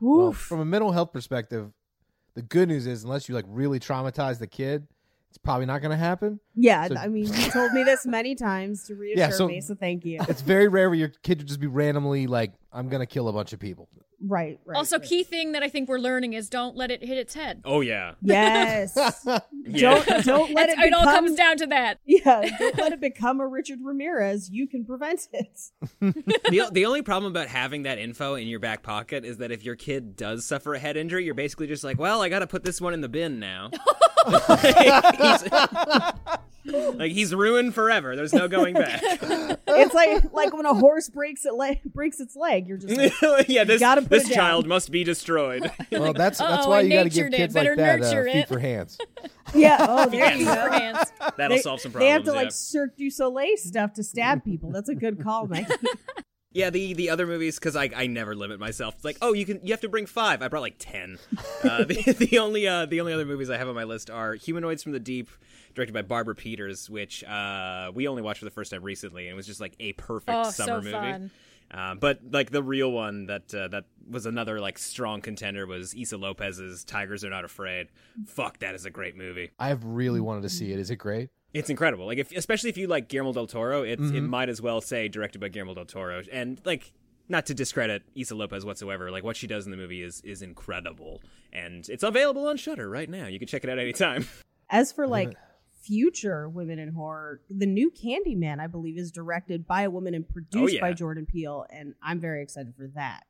[0.00, 0.36] Well, oof.
[0.36, 1.70] from a mental health perspective,
[2.34, 4.86] the good news is unless you like really traumatize the kid,
[5.32, 6.38] it's probably not going to happen.
[6.54, 9.74] yeah, so- I mean, you told me this many times to reassure so- me, so
[9.74, 10.20] thank you.
[10.28, 13.28] It's very rare where your kid would just be randomly like, "I'm going to kill
[13.28, 13.88] a bunch of people."
[14.24, 14.76] Right, right.
[14.76, 15.08] also, right.
[15.08, 17.62] key thing that I think we're learning is don't let it hit its head.
[17.64, 18.12] Oh yeah.
[18.22, 18.96] Yes.
[19.64, 20.02] Yeah.
[20.04, 21.98] Don't don't let It's- it it all comes down to that.
[22.06, 24.50] Yeah, don't let it become a Richard Ramirez.
[24.50, 25.58] You can prevent it.
[26.00, 29.64] the, the only problem about having that info in your back pocket is that if
[29.64, 32.46] your kid does suffer a head injury, you're basically just like, well, I got to
[32.48, 33.70] put this one in the bin now.
[34.26, 35.52] He's,
[36.94, 38.14] like he's ruined forever.
[38.16, 39.00] There's no going back.
[39.02, 42.68] It's like like when a horse breaks it leg breaks its leg.
[42.68, 44.36] You're just like, yeah, this gotta put this it down.
[44.36, 45.70] child must be destroyed.
[45.92, 47.36] Well, that's that's "Uh-oh, why I you got to give natured it.
[47.36, 48.98] kids Better like that uh, feet it." for hands.
[49.54, 49.76] yeah.
[49.88, 50.70] Oh, there you For go.
[50.72, 51.12] hands.
[51.36, 52.06] That'll They- solve some problems.
[52.08, 52.26] They have problems.
[52.26, 52.88] to like yeah.
[52.90, 54.70] Cirque du Soleil stuff to stab people.
[54.72, 55.66] That's a good call, man.
[56.54, 58.94] Yeah, the the other movies because I I never limit myself.
[58.96, 60.42] It's like, oh, you can you have to bring five.
[60.42, 61.18] I brought like ten.
[61.64, 61.94] Uh, the
[62.30, 64.90] the only uh, the only other movies I have on my list are Humanoids from
[64.92, 65.30] the Deep,
[65.74, 69.32] directed by Barbara Peeters, which uh, we only watched for the first time recently, and
[69.34, 70.90] it was just like a perfect Oh, summer so movie.
[70.90, 71.30] fun.
[71.70, 75.94] Uh, but like the real one that uh, that was another like strong contender was
[75.94, 77.86] Issa Lopez's Tigers Are Not Afraid.
[78.26, 79.52] Fuck, that is a great movie.
[79.60, 80.78] I have really wanted to see it.
[80.80, 81.30] Is it great?
[81.54, 82.06] It's incredible.
[82.06, 84.16] Like if especially if you like Guillermo del Toro, it Mm-hmm.
[84.16, 86.22] it might as well say directed by Guillermo del Toro.
[86.32, 86.92] And like
[87.28, 90.42] not to discredit Issa Lopez whatsoever, like what she does in the movie is is
[90.42, 91.22] incredible.
[91.52, 93.26] And it's available on Shudder right now.
[93.26, 94.26] You can check it out anytime.
[94.70, 95.34] As for like
[95.82, 100.26] future women in horror, the new Candyman, I believe, is directed by a woman and
[100.28, 100.80] produced Oh, yeah.
[100.80, 103.24] by Jordan Peele, and I'm very excited for that.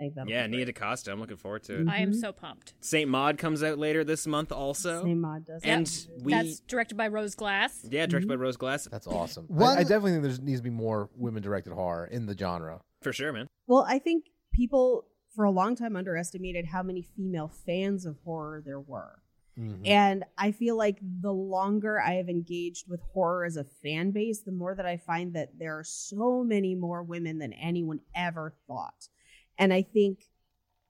[0.00, 0.66] I think yeah, be Nia.
[0.66, 1.10] DaCosta.
[1.10, 1.88] I'm looking forward to it.
[1.88, 2.20] I am Mhm.
[2.20, 2.74] so pumped.
[2.80, 5.02] Saint Maud comes out later this month also.
[5.04, 5.60] Saint Maud does.
[5.64, 6.08] and that.
[6.22, 7.84] we That's directed by Rose Glass.
[7.90, 8.86] yeah, directed by Rose Glass.
[8.90, 9.46] That's awesome.
[9.50, 12.80] I- One- I, definitely think there needs to be more women-directed horror in the genre.
[13.02, 13.46] For sure, man.
[13.66, 18.60] Well, I think people for a long time underestimated how many female fans of horror
[18.64, 19.22] there were.
[19.58, 19.86] Mhm.
[19.86, 24.40] And I feel like the longer I have engaged with horror as a fan base,
[24.42, 28.54] the more that I find that there are so many more women than anyone ever
[28.68, 29.08] thought.
[29.58, 30.28] And I think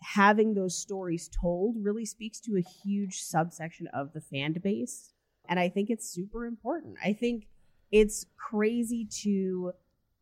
[0.02, 5.12] having those stories told really speaks to a huge subsection of the fan base.
[5.48, 6.96] And I think it's super important.
[7.02, 7.48] I think
[7.90, 9.72] it's crazy to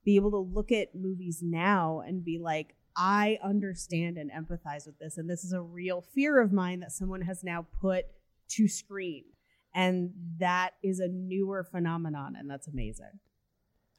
[0.04, 4.98] be able to look at movies now and be like, I understand and empathize with
[4.98, 5.18] this.
[5.18, 8.06] And this is a real fear of mine that someone has now put
[8.50, 9.24] to screen.
[9.74, 13.20] And that is a newer phenomenon, and that's amazing.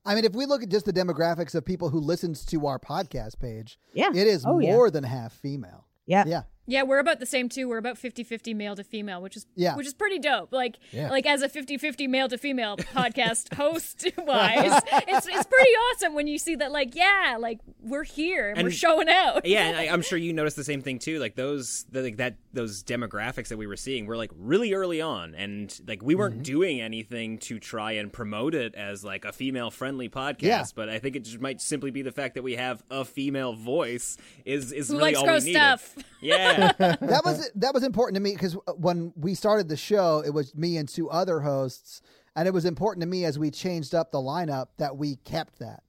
[0.08, 2.80] I mean, if we look at just the demographics of people who listens to our
[2.80, 4.10] podcast page, Yeah.
[4.10, 4.72] it is Oh, yeah.
[4.74, 5.86] more than half female.
[6.05, 6.24] Yeah.
[6.26, 6.43] Yeah.
[6.70, 7.70] Yeah, we're about the same too.
[7.70, 9.76] We're about 50-50 male to female, which is Yeah.
[9.76, 10.51] which is pretty dope.
[10.51, 11.09] Like Yeah.
[11.09, 16.28] like as a 50-50 male to female podcast host wise, it's it's pretty awesome when
[16.28, 19.45] you see that like yeah, like we're here and, we're showing out.
[19.45, 21.20] yeah, and I, I'm sure you noticed the same thing too.
[21.20, 24.99] Like those, the, like that, those demographics that we were seeing were like really early
[24.99, 26.43] on, and like we weren't mm-hmm.
[26.43, 30.41] doing anything to try and promote it as like a female-friendly podcast.
[30.41, 30.63] Yeah.
[30.76, 33.53] But I think it just might simply be the fact that we have a female
[33.53, 35.59] voice is is Who really likes all gross we needed.
[35.59, 35.95] stuff?
[36.20, 40.32] Yeah, that was that was important to me because when we started the show, it
[40.32, 42.01] was me and two other hosts,
[42.36, 45.60] and it was important to me as we changed up the lineup that we kept
[45.60, 45.84] that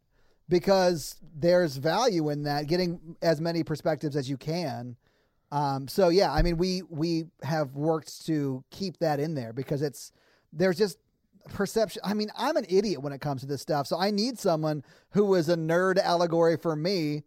[0.48, 4.96] because there's value in that getting as many perspectives as you can.
[5.50, 9.80] Um, so yeah, I mean we we have worked to keep that in there because
[9.80, 10.12] it's
[10.52, 10.98] there's just
[11.48, 12.02] perception.
[12.04, 14.84] I mean, I'm an idiot when it comes to this stuff, so I need someone
[15.10, 17.22] who is a nerd allegory for me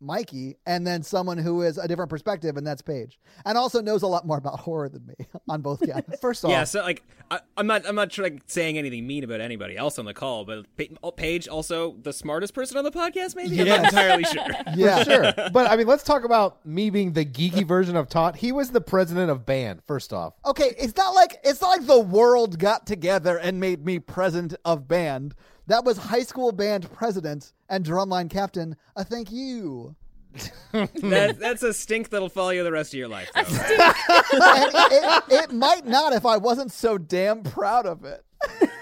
[0.00, 4.02] Mikey, and then someone who is a different perspective, and that's Paige, and also knows
[4.02, 5.14] a lot more about horror than me
[5.48, 6.18] on both counts.
[6.20, 9.40] First off, Yeah, so like I, I'm not I'm not like saying anything mean about
[9.40, 12.90] anybody else on the call, but Pa- oh, Paige also the smartest person on the
[12.90, 13.36] podcast.
[13.36, 14.46] Maybe I'm not entirely sure.
[14.76, 15.32] yeah, sure.
[15.52, 18.36] But I mean, let's talk about me being the geeky version of Todd.
[18.36, 19.80] He was the president of band.
[19.86, 23.84] First off, Okay, it's not like it's not like the world got together and made
[23.84, 25.34] me president of band.
[25.66, 28.76] That was high school band president and drumline captain.
[28.96, 29.96] A thank you.
[30.72, 33.30] that, that's a stink that'll follow you the rest of your life.
[33.34, 33.42] Though.
[34.36, 38.24] And it, it might not if I wasn't so damn proud of it.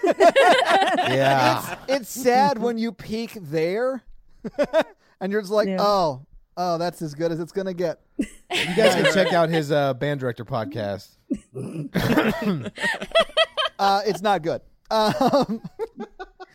[1.09, 4.03] yeah, It's sad when you peak there,
[5.21, 5.77] and you're just like, Yeah.
[5.81, 6.27] oh,
[6.57, 8.01] oh, that's as good as it's gonna get.
[8.19, 8.27] you
[8.77, 11.17] guys can check out his uh, band director podcast.
[13.79, 14.63] Uh, it's not good.
[14.91, 15.63] Um,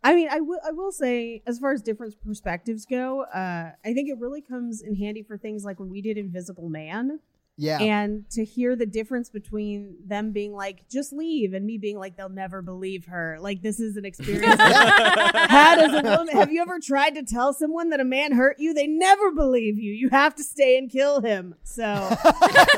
[0.08, 0.60] I mean, I will.
[0.66, 4.82] I will say, as far as different perspectives go, uh, I think it really comes
[4.82, 7.20] in handy for things like when we did Invisible Man,
[7.58, 7.80] yeah.
[7.82, 12.16] and to hear the difference between them being like, "Just leave," and me being like,
[12.16, 16.36] "They'll never believe her." Like this is an experience I've had as a woman.
[16.36, 18.74] Have you ever tried to tell someone that a man hurt you?
[18.74, 19.92] They never believe you.
[19.92, 21.56] You have to stay and kill him.
[21.64, 21.84] So,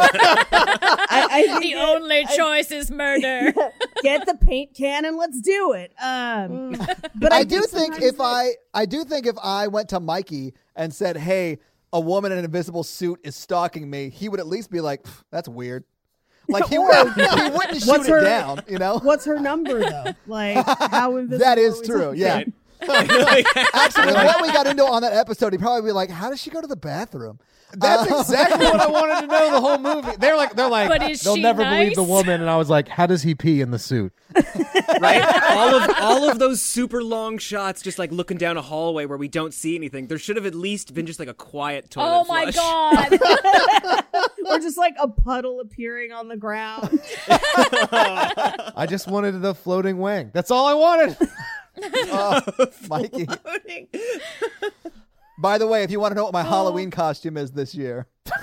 [0.01, 3.53] I, I think The that- only choice is murder.
[4.01, 5.91] get the paint can and let's do it.
[6.01, 6.75] Um,
[7.15, 9.99] but I do think sometimes if that- I, I do think if I went to
[9.99, 11.59] Mikey and said, "Hey,
[11.93, 15.05] a woman in an invisible suit is stalking me," he would at least be like,
[15.31, 15.83] "That's weird."
[16.51, 17.21] Like he, would, he
[17.51, 18.97] wouldn't shoot What's it her- down, you know.
[19.03, 20.05] What's her number though?
[20.25, 21.45] Like how invisible?
[21.45, 22.11] That is true.
[22.13, 22.37] Yeah.
[22.37, 22.53] Right.
[22.81, 26.41] Actually, with what we got into on that episode, he'd probably be like, "How does
[26.41, 27.39] she go to the bathroom?"
[27.77, 30.17] That's Uh, exactly what I wanted to know the whole movie.
[30.17, 32.09] They're like, they're like, But is they'll she never believe the nice?
[32.09, 34.11] woman, and I was like, how does he pee in the suit?
[34.99, 35.21] right?
[35.51, 39.19] All of all of those super long shots, just like looking down a hallway where
[39.19, 40.07] we don't see anything.
[40.07, 42.55] There should have at least been just like a quiet toilet oh my flush.
[42.55, 44.05] god.
[44.47, 46.99] or just like a puddle appearing on the ground.
[47.27, 50.31] I just wanted the floating wang.
[50.33, 51.17] That's all I wanted.
[52.11, 52.41] Oh,
[52.89, 53.27] Mikey.
[55.37, 58.07] By the way, if you want to know what my Halloween costume is this year,
[58.25, 58.33] the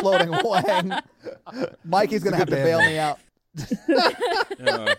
[0.00, 0.92] floating wang,
[1.84, 3.18] Mikey's gonna have to bail me out.
[4.68, 4.94] Oh.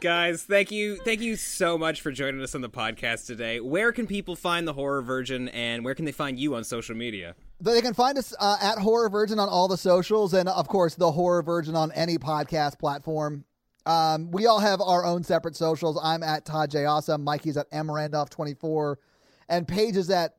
[0.00, 3.60] Guys, thank you, thank you so much for joining us on the podcast today.
[3.60, 6.96] Where can people find the Horror Virgin, and where can they find you on social
[6.96, 7.36] media?
[7.60, 10.96] They can find us uh, at Horror Virgin on all the socials, and of course,
[10.96, 13.44] the Horror Virgin on any podcast platform.
[13.84, 15.98] Um, we all have our own separate socials.
[16.02, 16.84] I'm at Todd J.
[16.84, 17.24] Awesome.
[17.24, 18.98] Mikey's at M Randolph 24,
[19.48, 20.36] and Paige is at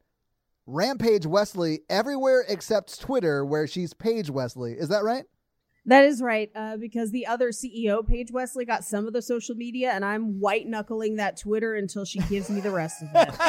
[0.66, 4.72] Rampage Wesley everywhere except Twitter, where she's Paige Wesley.
[4.74, 5.26] Is that right?
[5.86, 9.56] That is right, uh, because the other CEO, Paige Wesley, got some of the social
[9.56, 13.30] media, and I'm white knuckling that Twitter until she gives me the rest of it.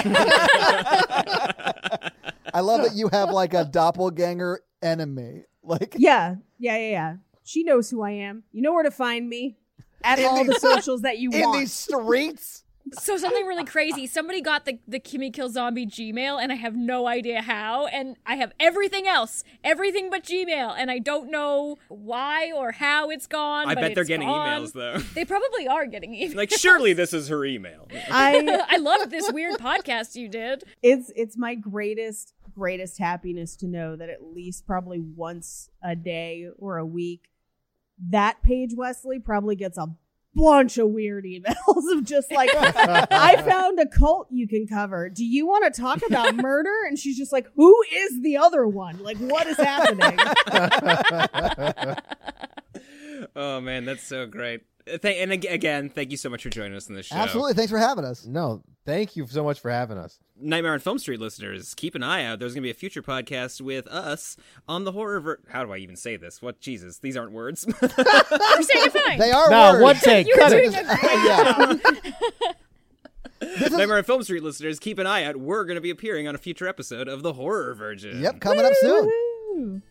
[2.53, 5.45] I love that you have like a doppelganger enemy.
[5.63, 7.15] Like, yeah, yeah, yeah, yeah.
[7.45, 8.43] She knows who I am.
[8.53, 9.57] You know where to find me
[10.05, 11.59] at In all the- the socials that you in want.
[11.61, 12.61] these streets.
[13.01, 14.07] So something really crazy.
[14.07, 17.87] Somebody got the the Kimmy Kill Zombie Gmail, and I have no idea how.
[17.87, 23.09] And I have everything else, everything but Gmail, and I don't know why or how
[23.09, 23.69] it's gone.
[23.71, 24.65] I but bet they're getting gone.
[24.65, 24.99] emails though.
[25.15, 26.35] They probably are getting emails.
[26.35, 27.89] like, surely this is her email.
[28.11, 30.65] I I loved this weird podcast you did.
[30.83, 36.49] it's it's my greatest greatest happiness to know that at least probably once a day
[36.59, 37.31] or a week
[38.11, 39.87] that Paige Wesley probably gets a
[40.35, 45.09] bunch of weird emails of just like I found a cult you can cover.
[45.09, 46.75] Do you want to talk about murder?
[46.89, 49.01] And she's just like, who is the other one?
[49.03, 50.19] Like, what is happening?
[53.37, 54.63] oh man, that's so great.
[54.93, 57.17] Uh, Th- and again, thank you so much for joining us on this show.
[57.17, 57.55] Absolutely.
[57.55, 58.27] Thanks for having us.
[58.27, 60.19] no, thank you so much for having us.
[60.41, 62.41] Nightmare on Film Street listeners, keep an eye out.
[62.41, 64.37] There's going to be a future podcast with us
[64.69, 65.21] on the horror.
[65.21, 66.43] Ver- How do I even say this?
[66.43, 66.99] What Jesus?
[66.99, 67.65] These aren't words.
[67.81, 69.19] You're saying it fine.
[69.19, 69.83] They are No, words.
[69.83, 70.27] one take.
[70.27, 70.81] You're Cut doing it.
[70.81, 73.73] a great job.
[73.73, 75.37] Nightmare on Film Street listeners, keep an eye out.
[75.37, 78.21] We're going to be appearing on a future episode of the Horror Virgin.
[78.21, 79.83] Yep, coming up soon.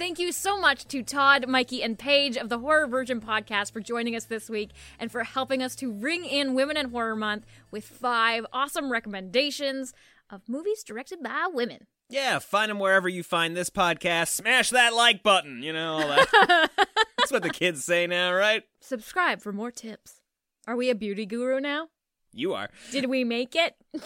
[0.00, 3.80] Thank you so much to Todd, Mikey, and Paige of the Horror Virgin podcast for
[3.80, 7.44] joining us this week and for helping us to ring in Women in Horror Month
[7.70, 9.92] with five awesome recommendations
[10.30, 11.86] of movies directed by women.
[12.08, 14.28] Yeah, find them wherever you find this podcast.
[14.28, 15.62] Smash that like button.
[15.62, 16.70] You know all that.
[17.18, 18.62] That's what the kids say now, right?
[18.80, 20.22] Subscribe for more tips.
[20.66, 21.88] Are we a beauty guru now?
[22.32, 22.70] You are.
[22.90, 23.74] Did we make it?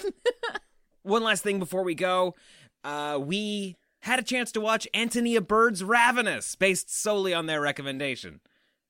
[1.05, 2.35] One last thing before we go.
[2.83, 8.41] Uh, we had a chance to watch Antonia Bird's Ravenous, based solely on their recommendation.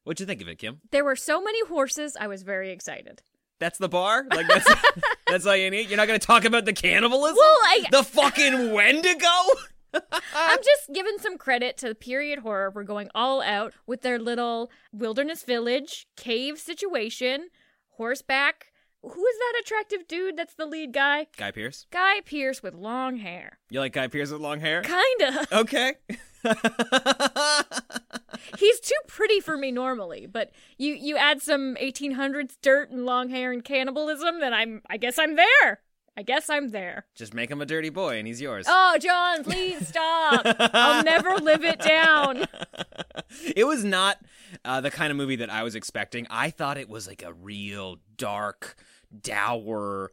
[0.05, 0.81] What'd you think of it, Kim?
[0.91, 3.23] there were so many horses, I was very excited.
[3.61, 4.27] That's the bar?
[4.35, 4.69] Like that's
[5.29, 5.89] that's all you need?
[5.89, 7.37] You're not gonna talk about the cannibalism?
[7.39, 9.27] Well, I- the fucking Wendigo?
[10.35, 12.71] I'm just giving some credit to the period horror.
[12.75, 17.49] We're going all out with their little wilderness village, cave situation,
[17.91, 18.73] horseback.
[19.13, 21.27] Who is that attractive dude that's the lead guy?
[21.37, 21.87] Guy Pearce?
[21.91, 23.59] Guy Pearce with long hair.
[23.69, 24.83] You like Guy Pearce with long hair?
[24.83, 25.47] Kinda.
[25.53, 25.95] Okay.
[28.59, 33.29] He's too pretty for me normally, but you you add some 1800s dirt and long
[33.29, 35.81] hair and cannibalism, then I'm I guess I'm there.
[36.17, 37.07] I guess I'm there.
[37.17, 38.67] Just make him a dirty boy and he's yours.
[38.69, 40.43] Oh, John, please stop.
[40.45, 42.47] I'll never live it down.
[43.57, 44.19] it was not
[44.65, 46.29] uh, the kind of movie that I was expecting.
[46.31, 48.77] I thought it was like a real dark,
[49.23, 50.11] dour,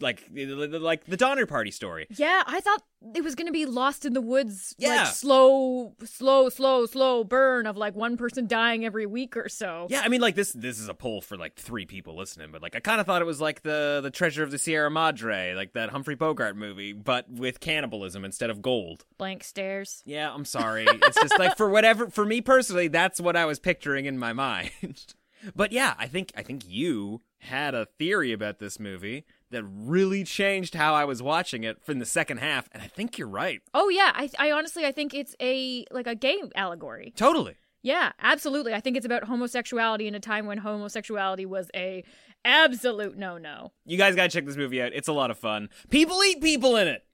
[0.00, 2.06] like like the Donner Party story.
[2.10, 2.82] Yeah, I thought
[3.14, 4.98] it was going to be lost in the woods, Yeah.
[5.04, 9.88] like slow, slow, slow, slow burn of like one person dying every week or so.
[9.90, 10.52] Yeah, I mean, like this.
[10.52, 13.20] This is a poll for like three people listening, but like I kind of thought
[13.20, 16.92] it was like the the Treasure of the Sierra Madre, like that Humphrey Bogart movie,
[16.92, 19.04] but with cannibalism instead of gold.
[19.18, 20.02] Blank stares.
[20.06, 20.86] Yeah, I'm sorry.
[20.88, 24.32] It's just like for whatever for me personally, that's what I was picturing in my
[24.44, 25.14] mind.
[25.56, 30.24] but yeah, I think I think you had a theory about this movie that really
[30.24, 33.62] changed how I was watching it from the second half, and I think you're right.
[33.72, 37.12] Oh yeah, I I honestly I think it's a like a gay allegory.
[37.16, 37.56] Totally.
[37.82, 38.72] Yeah, absolutely.
[38.72, 42.02] I think it's about homosexuality in a time when homosexuality was a
[42.42, 43.72] absolute no-no.
[43.84, 44.92] You guys gotta check this movie out.
[44.94, 45.68] It's a lot of fun.
[45.90, 47.04] People eat people in it.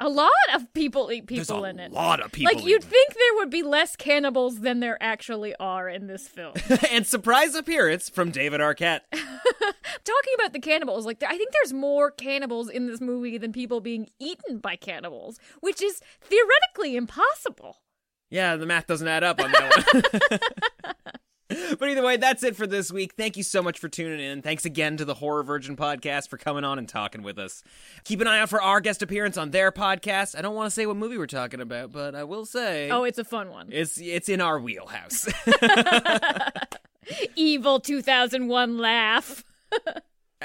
[0.00, 1.92] A lot of people eat people a in it.
[1.92, 2.52] A lot of people.
[2.52, 6.54] like you'd think there would be less cannibals than there actually are in this film.
[6.90, 9.00] and surprise appearance from David Arquette.
[9.12, 13.80] Talking about the cannibals, like I think there's more cannibals in this movie than people
[13.80, 17.78] being eaten by cannibals, which is theoretically impossible.
[18.30, 19.86] Yeah, the math doesn't add up on that
[20.30, 20.40] one.
[21.78, 23.14] but either way, that's it for this week.
[23.16, 24.42] Thank you so much for tuning in.
[24.42, 27.62] Thanks again to the Horror Virgin podcast for coming on and talking with us.
[28.04, 30.36] Keep an eye out for our guest appearance on their podcast.
[30.38, 33.04] I don't want to say what movie we're talking about, but I will say Oh,
[33.04, 33.68] it's a fun one.
[33.70, 35.28] it's it's in our wheelhouse.
[37.36, 39.44] Evil 2001 laugh.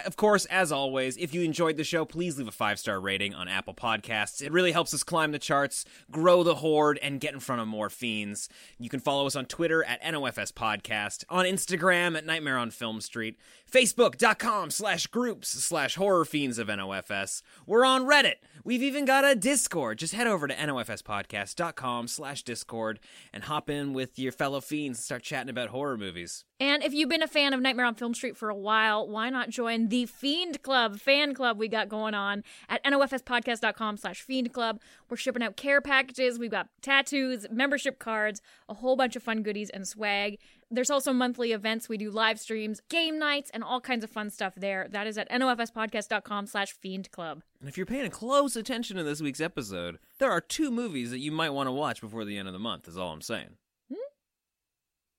[0.06, 3.34] Of course, as always, if you enjoyed the show, please leave a five star rating
[3.34, 4.42] on Apple Podcasts.
[4.42, 7.68] It really helps us climb the charts, grow the horde, and get in front of
[7.68, 8.50] more fiends.
[8.78, 13.02] You can follow us on Twitter at NOFS Podcast, on Instagram at Nightmare on Film
[13.02, 13.38] Street,
[13.70, 17.42] Facebook.com slash groups slash horror fiends of NOFS.
[17.66, 18.36] We're on Reddit.
[18.64, 20.00] We've even got a Discord.
[20.00, 23.00] Just head over to NOFSpodcast.com slash Discord
[23.34, 26.46] and hop in with your fellow fiends and start chatting about horror movies.
[26.60, 29.30] And if you've been a fan of Nightmare on Film Street for a while, why
[29.30, 34.52] not join the Fiend Club fan club we got going on at nofspodcast.com slash fiend
[34.52, 34.82] club.
[35.10, 36.38] We're shipping out care packages.
[36.38, 40.38] We've got tattoos, membership cards, a whole bunch of fun goodies and swag.
[40.72, 41.90] There's also monthly events.
[41.90, 44.88] We do live streams, game nights, and all kinds of fun stuff there.
[44.90, 47.42] That is at nofspodcast.com slash fiend club.
[47.60, 51.20] And if you're paying close attention to this week's episode, there are two movies that
[51.20, 53.58] you might want to watch before the end of the month, is all I'm saying.
[53.90, 53.96] Hmm?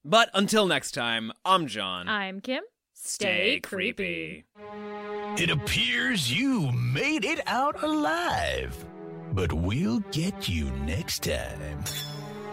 [0.05, 2.09] But until next time, I'm John.
[2.09, 2.63] I'm Kim.
[2.95, 4.45] Stay creepy.
[5.37, 8.77] It appears you made it out alive,
[9.33, 11.83] but we'll get you next time.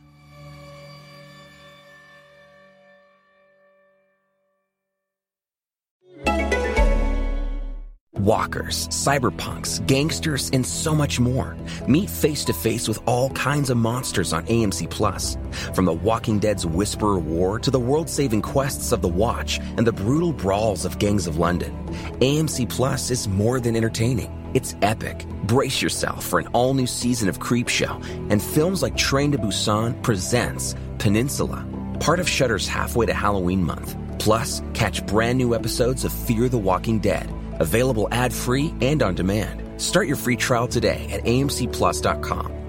[8.20, 11.58] Walkers, cyberpunks, gangsters, and so much more.
[11.88, 15.38] Meet face to face with all kinds of monsters on AMC Plus.
[15.74, 19.86] From The Walking Dead's Whisperer War to the world saving quests of The Watch and
[19.86, 21.74] the brutal brawls of Gangs of London.
[22.20, 24.32] AMC Plus is more than entertaining.
[24.54, 25.28] It's epic.
[25.44, 28.02] Brace yourself for an all new season of Creepshow
[28.32, 31.68] and films like Train to Busan presents Peninsula,
[32.00, 33.98] part of Shudder's halfway to Halloween month.
[34.20, 39.16] Plus, catch brand new episodes of Fear the Walking Dead, available ad free and on
[39.16, 39.82] demand.
[39.82, 42.65] Start your free trial today at amcplus.com